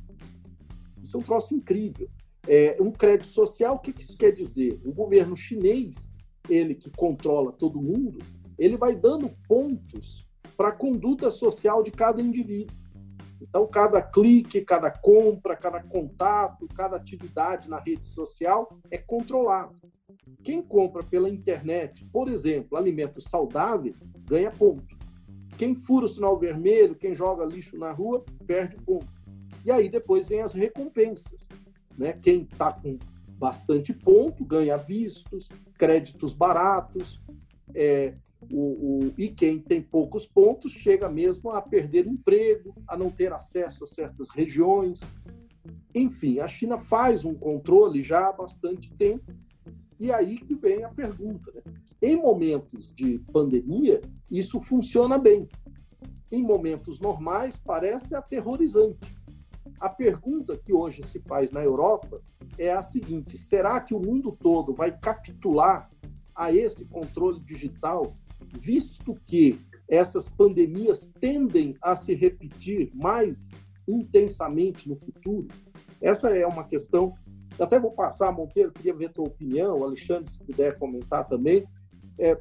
Isso 0.99 1.15
é 1.15 1.19
um 1.19 1.23
troço 1.23 1.53
incrível. 1.53 2.09
É 2.47 2.77
um 2.79 2.91
crédito 2.91 3.27
social, 3.27 3.75
o 3.75 3.79
que 3.79 3.93
isso 4.01 4.17
quer 4.17 4.31
dizer? 4.31 4.79
O 4.83 4.91
governo 4.91 5.35
chinês, 5.35 6.09
ele 6.49 6.73
que 6.73 6.89
controla 6.91 7.51
todo 7.51 7.81
mundo, 7.81 8.19
ele 8.57 8.77
vai 8.77 8.95
dando 8.95 9.29
pontos 9.47 10.27
para 10.57 10.69
a 10.69 10.73
conduta 10.73 11.29
social 11.31 11.83
de 11.83 11.91
cada 11.91 12.21
indivíduo. 12.21 12.75
Então, 13.41 13.65
cada 13.65 14.01
clique, 14.01 14.61
cada 14.61 14.91
compra, 14.91 15.55
cada 15.55 15.81
contato, 15.81 16.67
cada 16.75 16.97
atividade 16.97 17.69
na 17.69 17.79
rede 17.79 18.05
social 18.05 18.67
é 18.91 18.97
controlado. 18.97 19.75
Quem 20.43 20.61
compra 20.61 21.03
pela 21.03 21.29
internet, 21.29 22.05
por 22.11 22.27
exemplo, 22.27 22.77
alimentos 22.77 23.23
saudáveis, 23.25 24.03
ganha 24.27 24.51
ponto. 24.51 24.97
Quem 25.57 25.75
fura 25.75 26.05
o 26.05 26.07
sinal 26.07 26.37
vermelho, 26.37 26.95
quem 26.95 27.15
joga 27.15 27.45
lixo 27.45 27.77
na 27.77 27.91
rua, 27.91 28.23
perde 28.45 28.75
ponto. 28.77 29.07
E 29.65 29.71
aí 29.71 29.89
depois 29.89 30.27
vem 30.27 30.41
as 30.41 30.53
recompensas. 30.53 31.47
Né? 31.99 32.13
Quem 32.13 32.43
está 32.43 32.71
com 32.71 32.97
bastante 33.37 33.93
ponto 33.93 34.45
ganha 34.45 34.77
vistos, 34.77 35.49
créditos 35.77 36.33
baratos, 36.33 37.21
é, 37.75 38.13
o, 38.49 39.07
o, 39.07 39.13
e 39.17 39.27
quem 39.27 39.59
tem 39.59 39.81
poucos 39.81 40.25
pontos 40.25 40.71
chega 40.71 41.09
mesmo 41.09 41.51
a 41.51 41.61
perder 41.61 42.07
emprego, 42.07 42.73
a 42.87 42.95
não 42.95 43.11
ter 43.11 43.33
acesso 43.33 43.83
a 43.83 43.87
certas 43.87 44.29
regiões. 44.29 45.01
Enfim, 45.93 46.39
a 46.39 46.47
China 46.47 46.79
faz 46.79 47.25
um 47.25 47.33
controle 47.33 48.01
já 48.01 48.29
há 48.29 48.31
bastante 48.31 48.93
tempo. 48.93 49.33
E 49.99 50.09
aí 50.09 50.37
que 50.37 50.55
vem 50.55 50.85
a 50.85 50.89
pergunta. 50.89 51.51
Né? 51.53 51.61
Em 52.01 52.15
momentos 52.15 52.93
de 52.93 53.19
pandemia, 53.33 53.99
isso 54.31 54.61
funciona 54.61 55.17
bem. 55.17 55.49
Em 56.31 56.41
momentos 56.41 56.99
normais, 56.99 57.57
parece 57.57 58.15
aterrorizante. 58.15 58.99
A 59.79 59.87
pergunta 59.87 60.57
que 60.57 60.73
hoje 60.73 61.01
se 61.03 61.19
faz 61.19 61.51
na 61.51 61.63
Europa 61.63 62.21
é 62.57 62.71
a 62.71 62.81
seguinte: 62.81 63.37
será 63.37 63.79
que 63.79 63.93
o 63.93 63.99
mundo 63.99 64.31
todo 64.31 64.73
vai 64.73 64.97
capitular 64.97 65.89
a 66.35 66.51
esse 66.51 66.85
controle 66.85 67.39
digital 67.39 68.15
visto 68.53 69.15
que 69.25 69.59
essas 69.87 70.27
pandemias 70.27 71.09
tendem 71.19 71.75
a 71.81 71.95
se 71.95 72.13
repetir 72.13 72.91
mais 72.93 73.51
intensamente 73.87 74.87
no 74.89 74.95
futuro? 74.95 75.47
Essa 76.01 76.29
é 76.29 76.45
uma 76.45 76.63
questão. 76.63 77.13
Eu 77.57 77.65
até 77.65 77.79
vou 77.79 77.91
passar, 77.91 78.31
Monteiro, 78.31 78.71
queria 78.71 78.93
ver 78.93 79.07
a 79.07 79.13
tua 79.13 79.27
opinião, 79.27 79.83
Alexandre, 79.83 80.29
se 80.29 80.39
puder 80.39 80.77
comentar 80.77 81.27
também. 81.27 81.65
É, 82.17 82.37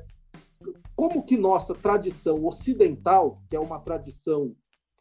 como 0.95 1.25
que 1.25 1.37
nossa 1.37 1.75
tradição 1.75 2.45
ocidental, 2.45 3.41
que 3.49 3.57
é 3.57 3.61
uma 3.61 3.81
tradição 3.81 4.55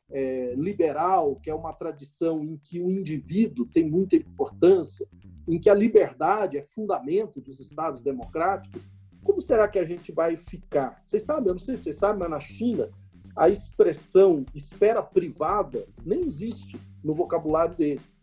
é, 0.09 0.53
liberal, 0.55 1.35
que 1.35 1.49
é 1.49 1.53
uma 1.53 1.73
tradição 1.73 2.43
em 2.43 2.57
que 2.57 2.79
o 2.79 2.89
indivíduo 2.89 3.65
tem 3.65 3.89
muita 3.89 4.15
importância, 4.15 5.07
em 5.47 5.59
que 5.59 5.69
a 5.69 5.73
liberdade 5.73 6.57
é 6.57 6.63
fundamento 6.63 7.39
dos 7.41 7.59
Estados 7.59 8.01
democráticos, 8.01 8.87
como 9.23 9.41
será 9.41 9.67
que 9.67 9.79
a 9.79 9.83
gente 9.83 10.11
vai 10.11 10.37
ficar? 10.37 10.99
Vocês 11.03 11.23
sabem, 11.23 11.47
eu 11.47 11.53
não 11.53 11.59
sei 11.59 11.75
se 11.75 11.83
vocês 11.83 11.97
sabem, 11.97 12.19
mas 12.19 12.29
na 12.29 12.39
China 12.39 12.89
a 13.35 13.49
expressão 13.49 14.45
esfera 14.55 15.03
privada 15.03 15.87
nem 16.03 16.21
existe 16.21 16.79
no 17.03 17.13
vocabulário 17.13 17.75
deles. 17.75 18.15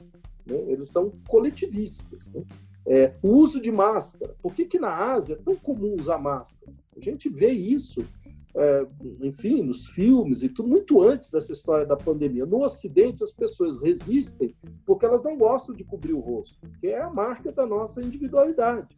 Né? 0.45 0.57
Eles 0.67 0.89
são 0.89 1.13
coletivistas. 1.29 2.33
Né? 2.33 2.43
É, 2.87 3.15
o 3.23 3.29
uso 3.29 3.61
de 3.61 3.71
máscara. 3.71 4.35
Por 4.43 4.55
que, 4.55 4.65
que 4.65 4.79
na 4.79 5.13
Ásia 5.13 5.35
é 5.35 5.43
tão 5.43 5.55
comum 5.55 5.95
usar 5.99 6.19
máscara? 6.19 6.73
A 6.97 7.01
gente 7.01 7.29
vê 7.29 7.51
isso, 7.51 8.05
enfim, 9.21 9.63
nos 9.63 9.87
filmes 9.87 10.43
e 10.43 10.49
tudo, 10.49 10.69
muito 10.69 11.03
antes 11.03 11.31
dessa 11.31 11.53
história 11.53 11.85
da 11.85 11.97
pandemia. 11.97 12.47
No 12.47 12.63
Ocidente, 12.63 13.25
as 13.25 13.33
pessoas 13.33 13.83
resistem 13.83 14.55
porque 14.87 15.05
elas 15.05 15.23
não 15.23 15.37
gostam 15.37 15.75
de 15.75 15.85
cobrir 15.85 16.13
o 16.13 16.21
rosto, 16.21 16.59
que 16.81 16.89
é 16.89 17.01
a 17.01 17.11
marca 17.11 17.51
da 17.51 17.67
nossa 17.67 18.01
individualidade. 18.03 18.97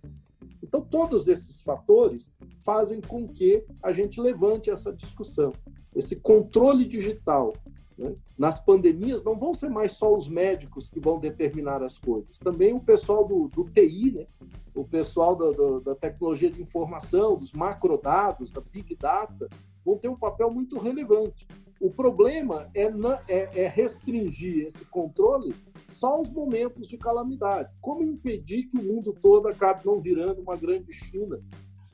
Então, 0.62 0.80
todos 0.80 1.28
esses 1.28 1.60
fatores 1.60 2.30
fazem 2.64 3.00
com 3.00 3.28
que 3.28 3.64
a 3.82 3.92
gente 3.92 4.20
levante 4.20 4.70
essa 4.70 4.92
discussão. 4.92 5.52
Esse 5.94 6.16
controle 6.16 6.84
digital 6.84 7.54
né? 7.96 8.14
nas 8.38 8.60
pandemias 8.60 9.22
não 9.22 9.38
vão 9.38 9.54
ser 9.54 9.68
mais 9.68 9.92
só 9.92 10.14
os 10.14 10.28
médicos 10.28 10.88
que 10.88 11.00
vão 11.00 11.18
determinar 11.18 11.82
as 11.82 11.98
coisas, 11.98 12.38
também 12.38 12.74
o 12.74 12.80
pessoal 12.80 13.26
do, 13.26 13.48
do 13.48 13.64
TI, 13.64 14.12
né? 14.12 14.26
o 14.74 14.84
pessoal 14.84 15.34
da, 15.34 15.80
da, 15.80 15.94
tecnologia 15.94 16.50
de 16.50 16.60
informação, 16.60 17.36
dos 17.36 17.52
macrodados, 17.52 18.52
da 18.52 18.60
Big 18.60 18.94
Data, 18.94 19.48
vão 19.84 19.96
ter 19.96 20.08
um 20.08 20.16
papel 20.16 20.50
muito 20.50 20.78
relevante. 20.78 21.46
O 21.80 21.90
problema 21.90 22.70
é, 22.74 22.84
é, 23.28 23.62
é, 23.62 23.68
restringir 23.68 24.66
esse 24.66 24.84
controle 24.86 25.54
só 25.88 26.08
aos 26.08 26.30
momentos 26.30 26.86
de 26.86 26.96
calamidade. 26.98 27.70
Como 27.80 28.02
impedir 28.02 28.64
que 28.64 28.76
o 28.76 28.82
mundo 28.82 29.14
todo 29.14 29.48
acabe 29.48 29.86
não 29.86 30.00
virando 30.00 30.40
uma 30.40 30.56
grande 30.56 30.92
China 30.92 31.40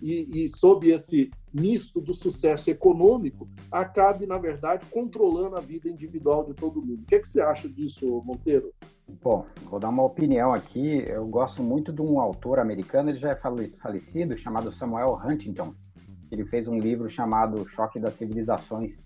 e, 0.03 0.45
e 0.45 0.49
sob 0.49 0.91
esse 0.91 1.31
misto 1.53 2.01
do 2.01 2.13
sucesso 2.13 2.71
econômico, 2.71 3.49
acabe, 3.71 4.27
na 4.27 4.37
verdade, 4.37 4.85
controlando 4.91 5.57
a 5.57 5.61
vida 5.61 5.89
individual 5.89 6.45
de 6.45 6.55
todo 6.55 6.83
mundo. 6.83 7.03
O 7.03 7.07
que, 7.07 7.15
é 7.15 7.19
que 7.21 7.29
você 7.29 7.41
acha 7.41 7.69
disso, 7.69 8.23
Monteiro? 8.25 8.73
Bom, 9.23 9.47
vou 9.65 9.79
dar 9.79 9.91
uma 9.91 10.03
opinião 10.03 10.53
aqui. 10.53 11.05
Eu 11.07 11.27
gosto 11.27 11.63
muito 11.63 11.93
de 11.93 12.03
um 12.03 12.21
autor 12.21 12.59
americano, 12.59 13.11
ele 13.11 13.19
já 13.19 13.31
é 13.31 13.37
falecido, 13.37 14.37
chamado 14.37 14.73
Samuel 14.73 15.21
Huntington. 15.25 15.75
Ele 16.31 16.45
fez 16.45 16.67
um 16.67 16.79
livro 16.79 17.09
chamado 17.09 17.67
Choque 17.67 18.01
das 18.01 18.15
Civilizações 18.15 19.03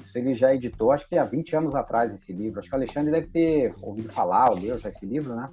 isso 0.00 0.18
ele 0.18 0.34
já 0.34 0.54
editou, 0.54 0.90
acho 0.90 1.08
que 1.08 1.16
há 1.16 1.24
20 1.24 1.56
anos 1.56 1.74
atrás, 1.74 2.14
esse 2.14 2.32
livro. 2.32 2.58
Acho 2.58 2.68
que 2.68 2.74
o 2.74 2.78
Alexandre 2.78 3.12
deve 3.12 3.26
ter 3.28 3.74
ouvido 3.82 4.12
falar, 4.12 4.50
ou 4.50 4.58
leu 4.58 4.78
já 4.78 4.88
esse 4.88 5.06
livro, 5.06 5.34
né? 5.34 5.48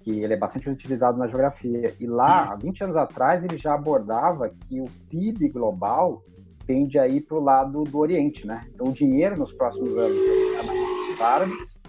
Que 0.00 0.20
ele 0.20 0.34
é 0.34 0.36
bastante 0.36 0.68
utilizado 0.68 1.18
na 1.18 1.26
geografia. 1.26 1.94
E 1.98 2.06
lá, 2.06 2.52
há 2.52 2.56
20 2.56 2.84
anos 2.84 2.96
atrás, 2.96 3.44
ele 3.44 3.56
já 3.56 3.74
abordava 3.74 4.48
que 4.48 4.80
o 4.80 4.86
PIB 5.08 5.48
global 5.50 6.22
tende 6.66 6.98
a 6.98 7.08
ir 7.08 7.22
para 7.22 7.36
o 7.36 7.42
lado 7.42 7.82
do 7.84 7.98
Oriente, 7.98 8.46
né? 8.46 8.66
Então, 8.72 8.88
o 8.88 8.92
dinheiro 8.92 9.36
nos 9.36 9.52
próximos 9.52 9.96
anos 9.98 10.16
vai 10.16 10.36
ficar 10.36 10.62
na 10.62 10.72
mão 10.72 11.10
dos 11.10 11.20
árabes, 11.20 11.80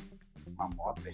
uma 0.47 0.69
moto 0.75 1.01
aí. 1.05 1.13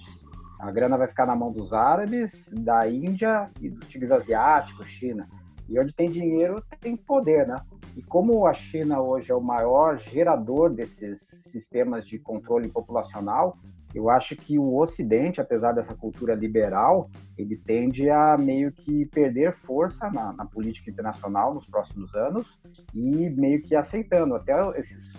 A 0.59 0.71
grana 0.71 0.97
vai 0.97 1.07
ficar 1.07 1.25
na 1.25 1.35
mão 1.35 1.51
dos 1.51 1.71
árabes, 1.71 2.49
da 2.51 2.89
Índia 2.89 3.51
e 3.61 3.69
dos 3.69 3.87
tigres 3.87 4.11
asiáticos, 4.11 4.87
China. 4.87 5.27
E 5.69 5.79
onde 5.79 5.93
tem 5.93 6.09
dinheiro, 6.09 6.63
tem 6.79 6.95
poder, 6.95 7.45
né? 7.45 7.61
E 7.95 8.01
como 8.01 8.47
a 8.47 8.53
China 8.53 9.01
hoje 9.01 9.31
é 9.31 9.35
o 9.35 9.41
maior 9.41 9.97
gerador 9.97 10.69
desses 10.69 11.19
sistemas 11.19 12.07
de 12.07 12.17
controle 12.17 12.69
populacional, 12.69 13.57
eu 13.97 14.11
acho 14.11 14.35
que 14.35 14.59
o 14.59 14.77
Ocidente, 14.77 15.41
apesar 15.41 15.71
dessa 15.71 15.95
cultura 15.95 16.35
liberal, 16.35 17.09
ele 17.35 17.57
tende 17.57 18.07
a 18.11 18.37
meio 18.37 18.71
que 18.71 19.07
perder 19.07 19.51
força 19.51 20.07
na, 20.11 20.31
na, 20.33 20.45
política 20.45 20.91
internacional 20.91 21.51
nos 21.51 21.65
próximos 21.65 22.13
anos 22.13 22.59
e 22.93 23.27
meio 23.31 23.59
que 23.59 23.75
aceitando 23.75 24.35
até 24.35 24.53
esses 24.77 25.15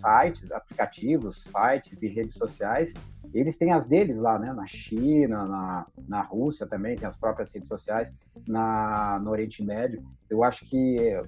sites, 0.00 0.52
aplicativos, 0.52 1.42
sites 1.42 2.00
e 2.00 2.06
redes 2.06 2.36
sociais, 2.36 2.94
eles 3.34 3.56
têm 3.56 3.72
as 3.72 3.86
deles 3.86 4.18
lá, 4.18 4.38
né? 4.38 4.52
Na 4.52 4.66
China, 4.66 5.44
na, 5.44 5.86
na 6.06 6.22
Rússia 6.22 6.68
também 6.68 6.94
tem 6.94 7.08
as 7.08 7.16
próprias 7.16 7.52
redes 7.52 7.66
sociais, 7.66 8.14
na, 8.46 9.18
no 9.18 9.30
Oriente 9.30 9.60
Médio. 9.64 10.04
Eu 10.28 10.44
acho 10.44 10.64
que 10.66 11.20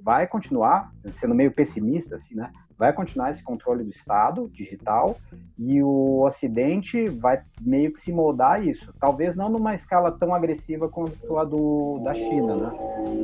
vai 0.00 0.24
continuar, 0.28 0.92
sendo 1.10 1.34
meio 1.34 1.50
pessimista, 1.50 2.14
assim, 2.14 2.36
né? 2.36 2.52
Vai 2.78 2.92
continuar 2.92 3.32
esse 3.32 3.42
controle 3.42 3.82
do 3.82 3.90
Estado 3.90 4.48
digital 4.48 5.18
e 5.58 5.82
o 5.82 6.22
Ocidente 6.24 7.08
vai 7.08 7.42
meio 7.60 7.92
que 7.92 7.98
se 7.98 8.12
moldar 8.12 8.52
a 8.52 8.60
isso. 8.60 8.94
Talvez 9.00 9.34
não 9.34 9.48
numa 9.48 9.74
escala 9.74 10.12
tão 10.12 10.32
agressiva 10.32 10.88
quanto 10.88 11.36
a 11.36 11.44
do, 11.44 11.98
da 12.04 12.14
China, 12.14 12.54
né? 12.54 12.70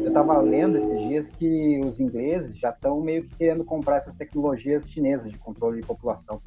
Eu 0.03 0.09
estava 0.09 0.40
lendo 0.40 0.77
esses 0.77 0.99
dias 0.99 1.31
que 1.31 1.81
os 1.85 2.01
ingleses 2.01 2.59
já 2.59 2.71
estão 2.71 3.01
meio 3.01 3.23
que 3.23 3.37
querendo 3.37 3.64
comprar 3.64 3.99
essas 3.99 4.17
tecnologias 4.17 4.90
chinesas 4.90 5.31
de 5.31 5.38
controle 5.38 5.81
de 5.81 5.87
população. 5.87 6.43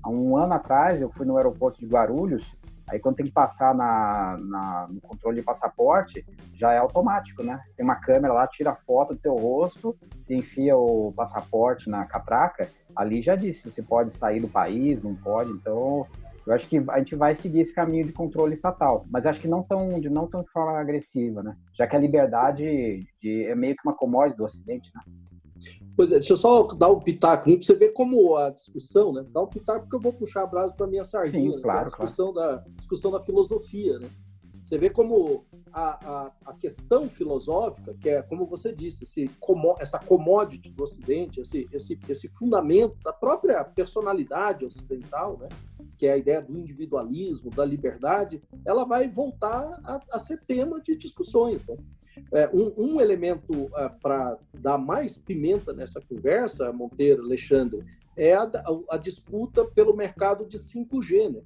Há 0.00 0.08
um 0.08 0.36
ano 0.36 0.54
atrás, 0.54 1.00
eu 1.00 1.10
fui 1.10 1.26
no 1.26 1.36
aeroporto 1.36 1.80
de 1.80 1.86
Guarulhos 1.86 2.56
Aí 2.92 3.00
quando 3.00 3.16
tem 3.16 3.26
que 3.26 3.32
passar 3.32 3.74
na, 3.74 4.36
na, 4.38 4.86
no 4.90 5.00
controle 5.00 5.40
de 5.40 5.42
passaporte, 5.42 6.22
já 6.52 6.74
é 6.74 6.76
automático, 6.76 7.42
né? 7.42 7.58
Tem 7.74 7.82
uma 7.82 7.96
câmera 7.96 8.34
lá, 8.34 8.46
tira 8.46 8.72
a 8.72 8.76
foto 8.76 9.14
do 9.14 9.20
teu 9.20 9.34
rosto, 9.34 9.96
se 10.20 10.34
enfia 10.34 10.76
o 10.76 11.10
passaporte 11.16 11.88
na 11.88 12.04
catraca, 12.04 12.68
ali 12.94 13.22
já 13.22 13.34
disse 13.34 13.62
se 13.62 13.70
você 13.70 13.82
pode 13.82 14.12
sair 14.12 14.40
do 14.40 14.48
país, 14.48 15.02
não 15.02 15.14
pode. 15.14 15.50
Então, 15.52 16.06
eu 16.46 16.52
acho 16.52 16.68
que 16.68 16.84
a 16.90 16.98
gente 16.98 17.16
vai 17.16 17.34
seguir 17.34 17.60
esse 17.60 17.74
caminho 17.74 18.04
de 18.04 18.12
controle 18.12 18.52
estatal, 18.52 19.06
mas 19.08 19.24
acho 19.24 19.40
que 19.40 19.48
não 19.48 19.62
tão 19.62 19.98
de 19.98 20.10
não 20.10 20.26
tão 20.26 20.44
forma 20.44 20.78
agressiva, 20.78 21.42
né? 21.42 21.56
Já 21.72 21.86
que 21.86 21.96
a 21.96 21.98
liberdade 21.98 23.00
de, 23.22 23.46
é 23.46 23.54
meio 23.54 23.74
que 23.74 23.88
uma 23.88 23.96
commodity 23.96 24.36
do 24.36 24.44
Ocidente, 24.44 24.90
né? 24.94 25.00
Pois 26.02 26.10
é, 26.10 26.14
deixa 26.16 26.32
eu 26.32 26.36
só 26.36 26.64
dar 26.64 26.88
um 26.88 26.98
pitaco 26.98 27.44
para 27.44 27.54
você 27.54 27.76
ver 27.76 27.90
como 27.90 28.34
a 28.34 28.50
discussão, 28.50 29.12
né? 29.12 29.24
Dá 29.30 29.40
um 29.40 29.46
pitaco 29.46 29.82
porque 29.82 29.94
eu 29.94 30.00
vou 30.00 30.12
puxar 30.12 30.42
a 30.42 30.46
brasa 30.46 30.74
para 30.74 30.88
minha 30.88 31.04
sardinha, 31.04 31.52
Sim, 31.52 31.62
claro, 31.62 31.78
né? 31.78 31.82
a 31.82 31.84
discussão, 31.84 32.32
claro. 32.32 32.56
da, 32.56 32.64
discussão 32.76 33.10
da 33.12 33.20
filosofia, 33.20 34.00
né? 34.00 34.10
Você 34.72 34.78
vê 34.78 34.88
como 34.88 35.44
a, 35.70 35.82
a, 35.82 36.32
a, 36.46 36.54
questão 36.54 37.06
filosófica, 37.06 37.94
que 38.00 38.08
é, 38.08 38.22
como 38.22 38.46
você 38.46 38.72
disse, 38.72 39.04
esse, 39.04 39.30
essa 39.78 39.98
commodity 39.98 40.70
do 40.70 40.84
Ocidente, 40.84 41.42
esse, 41.42 41.68
esse, 41.70 41.98
esse 42.08 42.26
fundamento 42.28 42.96
da 43.04 43.12
própria 43.12 43.62
personalidade 43.62 44.64
ocidental, 44.64 45.36
né? 45.36 45.50
que 45.98 46.06
é 46.06 46.14
a 46.14 46.16
ideia 46.16 46.40
do 46.40 46.56
individualismo, 46.56 47.50
da 47.50 47.66
liberdade, 47.66 48.42
ela 48.64 48.86
vai 48.86 49.10
voltar 49.10 49.78
a, 49.84 50.00
a 50.10 50.18
ser 50.18 50.40
tema 50.40 50.80
de 50.80 50.96
discussões. 50.96 51.66
Né? 51.66 51.76
É, 52.32 52.48
um, 52.48 52.72
um, 52.78 52.98
elemento 52.98 53.70
é, 53.76 53.90
para 53.90 54.38
dar 54.54 54.78
mais 54.78 55.18
pimenta 55.18 55.74
nessa 55.74 56.00
conversa, 56.00 56.72
Monteiro, 56.72 57.22
Alexandre, 57.22 57.84
é 58.16 58.32
a, 58.32 58.50
a 58.88 58.96
disputa 58.96 59.66
pelo 59.66 59.94
mercado 59.94 60.46
de 60.46 60.56
5G, 60.56 61.30
né? 61.30 61.42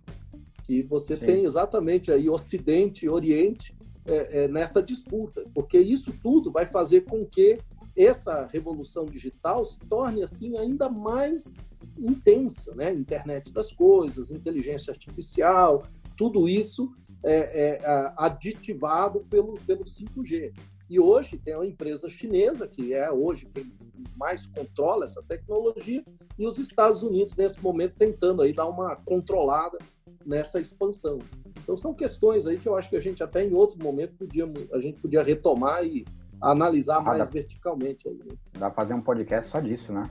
Que 0.67 0.83
você 0.83 1.17
Sim. 1.17 1.25
tem 1.25 1.45
exatamente 1.45 2.11
aí 2.11 2.29
Ocidente 2.29 3.07
e 3.07 3.09
Oriente 3.09 3.75
é, 4.05 4.45
é, 4.45 4.49
nessa 4.49 4.83
disputa, 4.83 5.45
porque 5.55 5.79
isso 5.79 6.13
tudo 6.23 6.51
vai 6.51 6.67
fazer 6.67 7.03
com 7.03 7.25
que 7.25 7.59
essa 7.97 8.47
revolução 8.47 9.07
digital 9.07 9.65
se 9.65 9.79
torne 9.79 10.23
assim 10.23 10.59
ainda 10.59 10.89
mais 10.89 11.55
intensa, 11.97 12.75
né? 12.75 12.93
Internet 12.93 13.53
das 13.53 13.73
coisas, 13.73 14.31
inteligência 14.31 14.91
artificial, 14.91 15.85
tudo 16.17 16.49
isso 16.49 16.93
é, 17.23 17.79
é, 17.79 18.13
aditivado 18.17 19.21
pelo, 19.31 19.55
pelo 19.67 19.85
5G. 19.85 20.53
E 20.89 21.01
hoje 21.01 21.39
tem 21.39 21.55
uma 21.55 21.67
empresa 21.67 22.09
chinesa, 22.09 22.69
que 22.69 22.93
é 22.93 23.11
hoje 23.11 23.49
quem 23.53 23.73
mais 24.17 24.47
controla 24.47 25.05
essa 25.05 25.23
tecnologia, 25.23 26.05
e 26.39 26.47
os 26.47 26.59
Estados 26.59 27.03
Unidos, 27.03 27.35
nesse 27.35 27.61
momento, 27.63 27.95
tentando 27.97 28.43
aí 28.43 28.53
dar 28.53 28.69
uma 28.69 28.95
controlada 28.97 29.79
nessa 30.27 30.61
expansão. 30.61 31.19
Então, 31.63 31.77
são 31.77 31.95
questões 31.95 32.47
aí 32.47 32.59
que 32.59 32.69
eu 32.69 32.77
acho 32.77 32.89
que 32.89 32.97
a 32.97 33.01
gente 33.01 33.23
até 33.23 33.45
em 33.45 33.55
outro 33.55 33.83
momento 33.83 34.15
podia, 34.15 34.45
a 34.73 34.81
gente 34.81 35.01
podia 35.01 35.23
retomar 35.23 35.85
e 35.85 36.05
analisar 36.41 36.99
ah, 36.99 37.03
mais 37.03 37.19
dá, 37.19 37.25
verticalmente. 37.25 38.09
Aí, 38.09 38.15
né? 38.15 38.35
Dá 38.55 38.71
pra 38.71 38.71
fazer 38.71 38.95
um 38.95 39.01
podcast 39.01 39.51
só 39.51 39.61
disso, 39.61 39.93
né? 39.93 40.11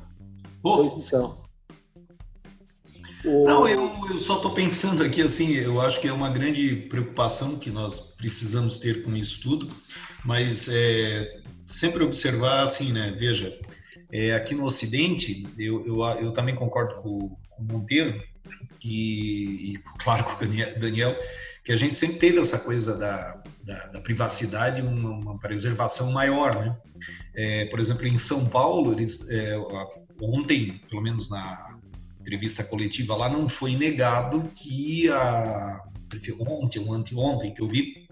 Pois 0.61 0.93
então. 0.93 1.45
Não, 3.23 3.67
eu, 3.67 3.81
eu 4.09 4.19
só 4.19 4.35
estou 4.35 4.53
pensando 4.53 5.03
aqui, 5.03 5.21
assim, 5.21 5.53
eu 5.53 5.81
acho 5.81 5.99
que 5.99 6.07
é 6.07 6.13
uma 6.13 6.29
grande 6.29 6.75
preocupação 6.89 7.57
que 7.57 7.71
nós 7.71 7.99
precisamos 8.15 8.77
ter 8.77 9.03
com 9.03 9.15
isso 9.15 9.41
tudo, 9.41 9.67
mas 10.23 10.69
é, 10.69 11.41
sempre 11.65 12.03
observar, 12.03 12.61
assim, 12.61 12.91
né, 12.91 13.15
veja, 13.17 13.51
é, 14.11 14.33
aqui 14.35 14.53
no 14.53 14.65
Ocidente, 14.65 15.47
eu, 15.57 15.85
eu, 15.87 16.03
eu 16.19 16.33
também 16.33 16.53
concordo 16.53 17.01
com, 17.01 17.29
com 17.49 17.63
o 17.63 17.65
Monteiro, 17.65 18.21
que, 18.79 19.73
e 19.73 19.79
claro 19.99 20.23
com 20.23 20.45
o 20.45 20.47
Daniel, 20.79 21.15
que 21.63 21.71
a 21.71 21.77
gente 21.77 21.95
sempre 21.95 22.17
teve 22.17 22.39
essa 22.39 22.59
coisa 22.59 22.97
da, 22.97 23.43
da, 23.63 23.87
da 23.87 24.01
privacidade, 24.01 24.81
uma, 24.81 25.09
uma, 25.09 25.39
preservação 25.39 26.11
maior, 26.11 26.63
né? 26.63 26.77
É, 27.35 27.65
por 27.65 27.79
exemplo, 27.79 28.05
em 28.07 28.17
São 28.17 28.47
Paulo, 28.47 28.93
eles, 28.93 29.29
é, 29.29 29.57
ontem, 30.21 30.81
pelo 30.89 31.01
menos 31.01 31.29
na, 31.29 31.79
entrevista 32.25 32.63
coletiva 32.63 33.15
lá, 33.15 33.29
não 33.29 33.47
foi 33.47 33.77
negado 33.77 34.49
que 34.53 35.07
a 35.09 35.83
ontem 36.39 36.79
ou 36.79 36.93
anteontem 36.93 37.53
que 37.53 37.61
eu 37.61 37.67
vi 37.67 38.04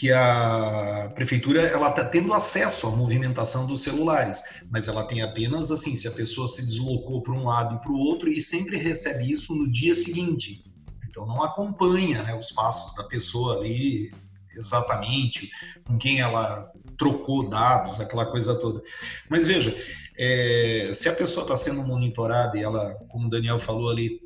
que 0.00 0.10
a 0.10 1.12
prefeitura 1.14 1.60
ela 1.60 1.90
está 1.90 2.02
tendo 2.02 2.32
acesso 2.32 2.86
à 2.86 2.90
movimentação 2.90 3.66
dos 3.66 3.82
celulares, 3.82 4.42
mas 4.70 4.88
ela 4.88 5.04
tem 5.04 5.20
apenas 5.20 5.70
assim 5.70 5.94
se 5.94 6.08
a 6.08 6.10
pessoa 6.10 6.48
se 6.48 6.64
deslocou 6.64 7.22
para 7.22 7.34
um 7.34 7.44
lado 7.44 7.74
e 7.74 7.78
para 7.80 7.92
o 7.92 7.98
outro 7.98 8.30
e 8.30 8.40
sempre 8.40 8.78
recebe 8.78 9.30
isso 9.30 9.54
no 9.54 9.70
dia 9.70 9.92
seguinte. 9.92 10.64
Então 11.06 11.26
não 11.26 11.42
acompanha 11.42 12.22
né, 12.22 12.34
os 12.34 12.50
passos 12.50 12.94
da 12.94 13.04
pessoa 13.04 13.58
ali 13.58 14.10
exatamente 14.56 15.50
com 15.84 15.98
quem 15.98 16.18
ela 16.18 16.72
trocou 16.96 17.50
dados, 17.50 18.00
aquela 18.00 18.24
coisa 18.24 18.54
toda. 18.54 18.82
Mas 19.28 19.46
veja, 19.46 19.76
é, 20.16 20.92
se 20.94 21.10
a 21.10 21.14
pessoa 21.14 21.44
está 21.44 21.58
sendo 21.58 21.82
monitorada 21.82 22.56
e 22.56 22.62
ela, 22.62 22.94
como 23.10 23.26
o 23.26 23.30
Daniel 23.30 23.58
falou 23.58 23.90
ali, 23.90 24.18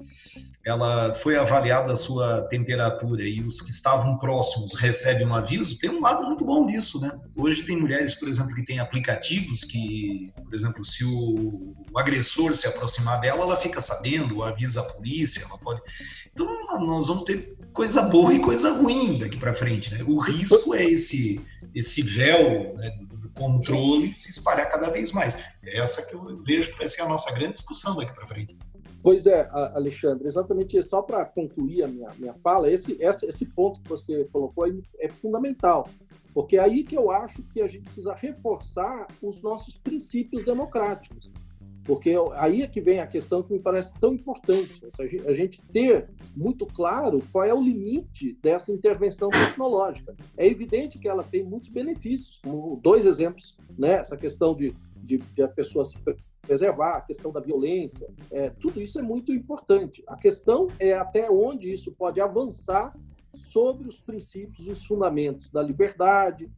ela 0.64 1.12
foi 1.14 1.36
avaliada 1.36 1.92
a 1.92 1.96
sua 1.96 2.42
temperatura 2.48 3.22
e 3.28 3.42
os 3.42 3.60
que 3.60 3.70
estavam 3.70 4.16
próximos 4.16 4.74
recebem 4.74 5.26
um 5.26 5.34
aviso, 5.34 5.78
tem 5.78 5.90
um 5.90 6.00
lado 6.00 6.26
muito 6.26 6.44
bom 6.44 6.64
disso, 6.64 6.98
né? 7.00 7.12
Hoje 7.36 7.64
tem 7.64 7.76
mulheres, 7.76 8.14
por 8.14 8.28
exemplo, 8.28 8.54
que 8.54 8.64
têm 8.64 8.78
aplicativos 8.78 9.62
que, 9.62 10.32
por 10.42 10.54
exemplo, 10.54 10.82
se 10.82 11.04
o, 11.04 11.74
o 11.92 11.98
agressor 11.98 12.54
se 12.54 12.66
aproximar 12.66 13.20
dela, 13.20 13.42
ela 13.42 13.56
fica 13.58 13.80
sabendo, 13.80 14.42
avisa 14.42 14.80
a 14.80 14.84
polícia, 14.84 15.42
ela 15.42 15.58
pode. 15.58 15.82
Então 16.32 16.46
nós 16.80 17.08
vamos 17.08 17.24
ter 17.24 17.54
coisa 17.74 18.02
boa 18.02 18.32
e 18.32 18.40
coisa 18.40 18.72
ruim 18.72 19.18
daqui 19.18 19.36
para 19.36 19.54
frente, 19.54 19.92
né? 19.92 20.02
O 20.06 20.18
risco 20.18 20.74
é 20.74 20.84
esse 20.84 21.44
esse 21.74 22.02
véu 22.02 22.76
né, 22.76 22.90
controle 23.36 24.14
se 24.14 24.30
espalhar 24.30 24.70
cada 24.70 24.90
vez 24.90 25.12
mais. 25.12 25.36
É 25.62 25.78
essa 25.78 26.02
que 26.02 26.14
eu 26.14 26.40
vejo 26.42 26.72
que 26.72 26.78
vai 26.78 26.88
ser 26.88 27.02
a 27.02 27.08
nossa 27.08 27.30
grande 27.32 27.54
discussão 27.54 27.96
daqui 27.96 28.14
para 28.14 28.26
frente. 28.26 28.56
Pois 29.04 29.26
é, 29.26 29.46
Alexandre, 29.74 30.26
exatamente 30.26 30.78
isso. 30.78 30.88
Só 30.88 31.02
para 31.02 31.26
concluir 31.26 31.82
a 31.82 31.86
minha, 31.86 32.08
minha 32.18 32.32
fala, 32.32 32.70
esse, 32.70 32.96
esse, 32.98 33.26
esse 33.26 33.44
ponto 33.44 33.82
que 33.82 33.88
você 33.90 34.24
colocou 34.32 34.64
é 34.98 35.08
fundamental, 35.10 35.86
porque 36.32 36.56
é 36.56 36.60
aí 36.60 36.82
que 36.82 36.96
eu 36.96 37.10
acho 37.10 37.42
que 37.52 37.60
a 37.60 37.68
gente 37.68 37.84
precisa 37.84 38.14
reforçar 38.14 39.06
os 39.20 39.42
nossos 39.42 39.76
princípios 39.76 40.42
democráticos. 40.42 41.30
Porque 41.84 42.14
aí 42.36 42.62
é 42.62 42.66
que 42.66 42.80
vem 42.80 42.98
a 42.98 43.06
questão 43.06 43.42
que 43.42 43.52
me 43.52 43.58
parece 43.58 43.92
tão 44.00 44.14
importante, 44.14 44.80
a 45.26 45.34
gente 45.34 45.60
ter 45.70 46.08
muito 46.34 46.64
claro 46.64 47.22
qual 47.30 47.44
é 47.44 47.52
o 47.52 47.62
limite 47.62 48.38
dessa 48.42 48.72
intervenção 48.72 49.28
tecnológica. 49.28 50.16
É 50.34 50.46
evidente 50.46 50.98
que 50.98 51.06
ela 51.06 51.22
tem 51.22 51.44
muitos 51.44 51.68
benefícios, 51.68 52.40
como 52.42 52.80
dois 52.82 53.04
exemplos, 53.04 53.54
né? 53.78 53.96
essa 53.96 54.16
questão 54.16 54.56
de, 54.56 54.74
de, 54.96 55.18
de 55.18 55.42
a 55.42 55.48
pessoa 55.48 55.84
se 55.84 55.98
preservar, 56.44 56.96
a 56.96 57.00
questão 57.00 57.32
da 57.32 57.40
violência, 57.40 58.08
é, 58.30 58.50
tudo 58.50 58.80
isso 58.80 58.98
é 58.98 59.02
muito 59.02 59.32
importante. 59.32 60.02
A 60.06 60.16
questão 60.16 60.68
é 60.78 60.92
até 60.92 61.30
onde 61.30 61.72
isso 61.72 61.92
pode 61.92 62.20
avançar 62.20 62.94
sobre 63.34 63.88
os 63.88 63.98
princípios 63.98 64.68
os 64.68 64.84
fundamentos 64.84 65.48
da 65.48 65.62
liberdade, 65.62 66.50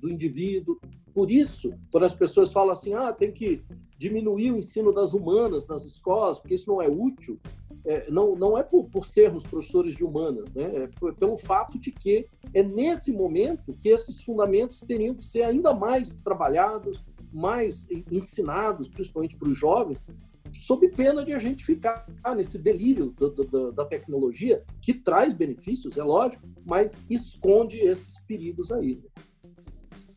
do 0.00 0.10
indivíduo. 0.10 0.78
Por 1.12 1.30
isso, 1.30 1.72
quando 1.90 2.04
as 2.04 2.14
pessoas 2.14 2.52
falam 2.52 2.72
assim, 2.72 2.94
ah, 2.94 3.12
tem 3.12 3.32
que 3.32 3.62
diminuir 3.96 4.52
o 4.52 4.56
ensino 4.56 4.92
das 4.92 5.12
humanas 5.12 5.66
nas 5.66 5.84
escolas, 5.84 6.38
porque 6.38 6.54
isso 6.54 6.68
não 6.68 6.80
é 6.80 6.88
útil, 6.88 7.38
é, 7.84 8.10
não, 8.10 8.36
não 8.36 8.56
é 8.56 8.62
por, 8.62 8.84
por, 8.84 9.06
sermos 9.06 9.42
professores 9.42 9.94
de 9.94 10.04
humanas, 10.04 10.52
né? 10.52 10.84
é 10.84 11.12
pelo 11.12 11.36
fato 11.36 11.78
de 11.78 11.90
que 11.90 12.26
é 12.54 12.62
nesse 12.62 13.10
momento 13.10 13.74
que 13.74 13.88
esses 13.88 14.22
fundamentos 14.22 14.80
teriam 14.80 15.14
que 15.14 15.24
ser 15.24 15.42
ainda 15.42 15.74
mais 15.74 16.14
trabalhados, 16.16 17.02
mais 17.32 17.86
ensinados, 18.10 18.88
principalmente 18.88 19.36
para 19.36 19.48
os 19.48 19.58
jovens, 19.58 20.04
sob 20.52 20.88
pena 20.88 21.24
de 21.24 21.32
a 21.32 21.38
gente 21.38 21.64
ficar 21.64 22.06
nesse 22.34 22.58
delírio 22.58 23.10
do, 23.10 23.30
do, 23.30 23.72
da 23.72 23.84
tecnologia, 23.84 24.62
que 24.80 24.94
traz 24.94 25.34
benefícios, 25.34 25.98
é 25.98 26.02
lógico, 26.02 26.46
mas 26.64 26.98
esconde 27.08 27.78
esses 27.78 28.20
perigos 28.20 28.72
aí. 28.72 29.02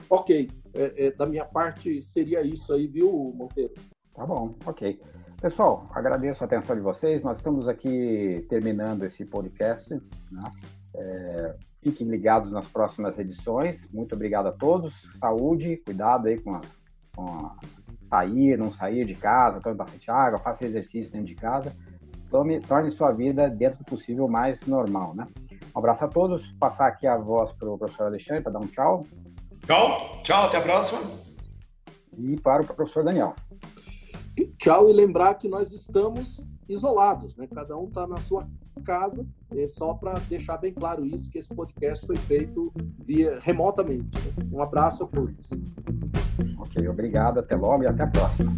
Ok, 0.10 0.50
é, 0.74 1.06
é, 1.06 1.12
da 1.12 1.26
minha 1.26 1.46
parte 1.46 2.02
seria 2.02 2.42
isso 2.42 2.74
aí, 2.74 2.88
viu, 2.88 3.34
Monteiro? 3.36 3.74
Tá 4.14 4.26
bom, 4.26 4.56
ok. 4.66 5.00
Pessoal, 5.42 5.90
agradeço 5.94 6.44
a 6.44 6.46
atenção 6.46 6.76
de 6.76 6.82
vocês. 6.82 7.24
Nós 7.24 7.38
estamos 7.38 7.68
aqui 7.68 8.46
terminando 8.48 9.04
esse 9.04 9.26
podcast. 9.26 9.94
Né? 9.94 10.44
É, 10.96 11.56
fiquem 11.82 12.08
ligados 12.08 12.52
nas 12.52 12.68
próximas 12.68 13.18
edições. 13.18 13.90
Muito 13.92 14.14
obrigado 14.14 14.48
a 14.48 14.52
todos. 14.52 14.94
Saúde, 15.18 15.78
cuidado 15.78 16.28
aí 16.28 16.40
com, 16.40 16.54
as, 16.56 16.81
com 17.16 17.52
sair, 18.10 18.58
não 18.58 18.72
sair 18.72 19.06
de 19.06 19.16
casa, 19.16 19.62
tome 19.62 19.76
bastante 19.76 20.10
água, 20.12 20.40
faça 20.40 20.66
exercício 20.66 21.12
dentro 21.12 21.28
de 21.28 21.36
casa. 21.36 21.76
Tome, 22.30 22.62
torne 22.62 22.90
sua 22.90 23.12
vida, 23.12 23.50
dentro 23.50 23.80
do 23.80 23.86
possível, 23.86 24.28
mais 24.28 24.66
normal, 24.66 25.14
né? 25.14 25.28
Um 25.76 25.80
abraço 25.80 26.06
a 26.06 26.08
todos. 26.08 26.48
Vou 26.48 26.60
passar 26.60 26.88
aqui 26.88 27.06
a 27.06 27.18
voz 27.18 27.52
para 27.52 27.70
o 27.70 27.78
professor 27.78 28.06
Alexandre 28.06 28.42
para 28.42 28.54
dar 28.54 28.60
um 28.60 28.68
tchau. 28.68 29.06
Tchau, 29.66 30.18
tchau, 30.24 30.46
até 30.46 30.58
a 30.58 30.62
próxima. 30.62 31.02
E 32.18 32.40
para 32.40 32.64
o 32.64 32.66
professor 32.66 33.04
Daniel. 33.04 33.36
Tchau 34.58 34.90
e 34.90 34.94
lembrar 34.94 35.36
que 35.36 35.50
nós 35.50 35.74
estamos 35.74 36.42
isolados, 36.70 37.36
né? 37.36 37.48
Cada 37.54 37.78
um 37.78 37.88
está 37.88 38.08
na 38.08 38.18
sua 38.22 38.48
casa, 38.82 39.26
é 39.56 39.68
só 39.68 39.94
para 39.94 40.20
deixar 40.30 40.58
bem 40.58 40.74
claro 40.74 41.06
isso, 41.06 41.30
que 41.30 41.38
esse 41.38 41.50
podcast 41.50 42.06
foi 42.06 42.16
feito 42.16 42.72
via 43.04 43.40
remotamente. 43.42 44.10
Um 44.52 44.62
abraço 44.62 45.04
a 45.04 45.08
todos. 45.08 45.50
Ok, 46.58 46.88
obrigado, 46.88 47.40
até 47.40 47.56
logo 47.56 47.84
e 47.84 47.88
até 47.88 48.04
a 48.04 48.08
próxima. 48.08 48.58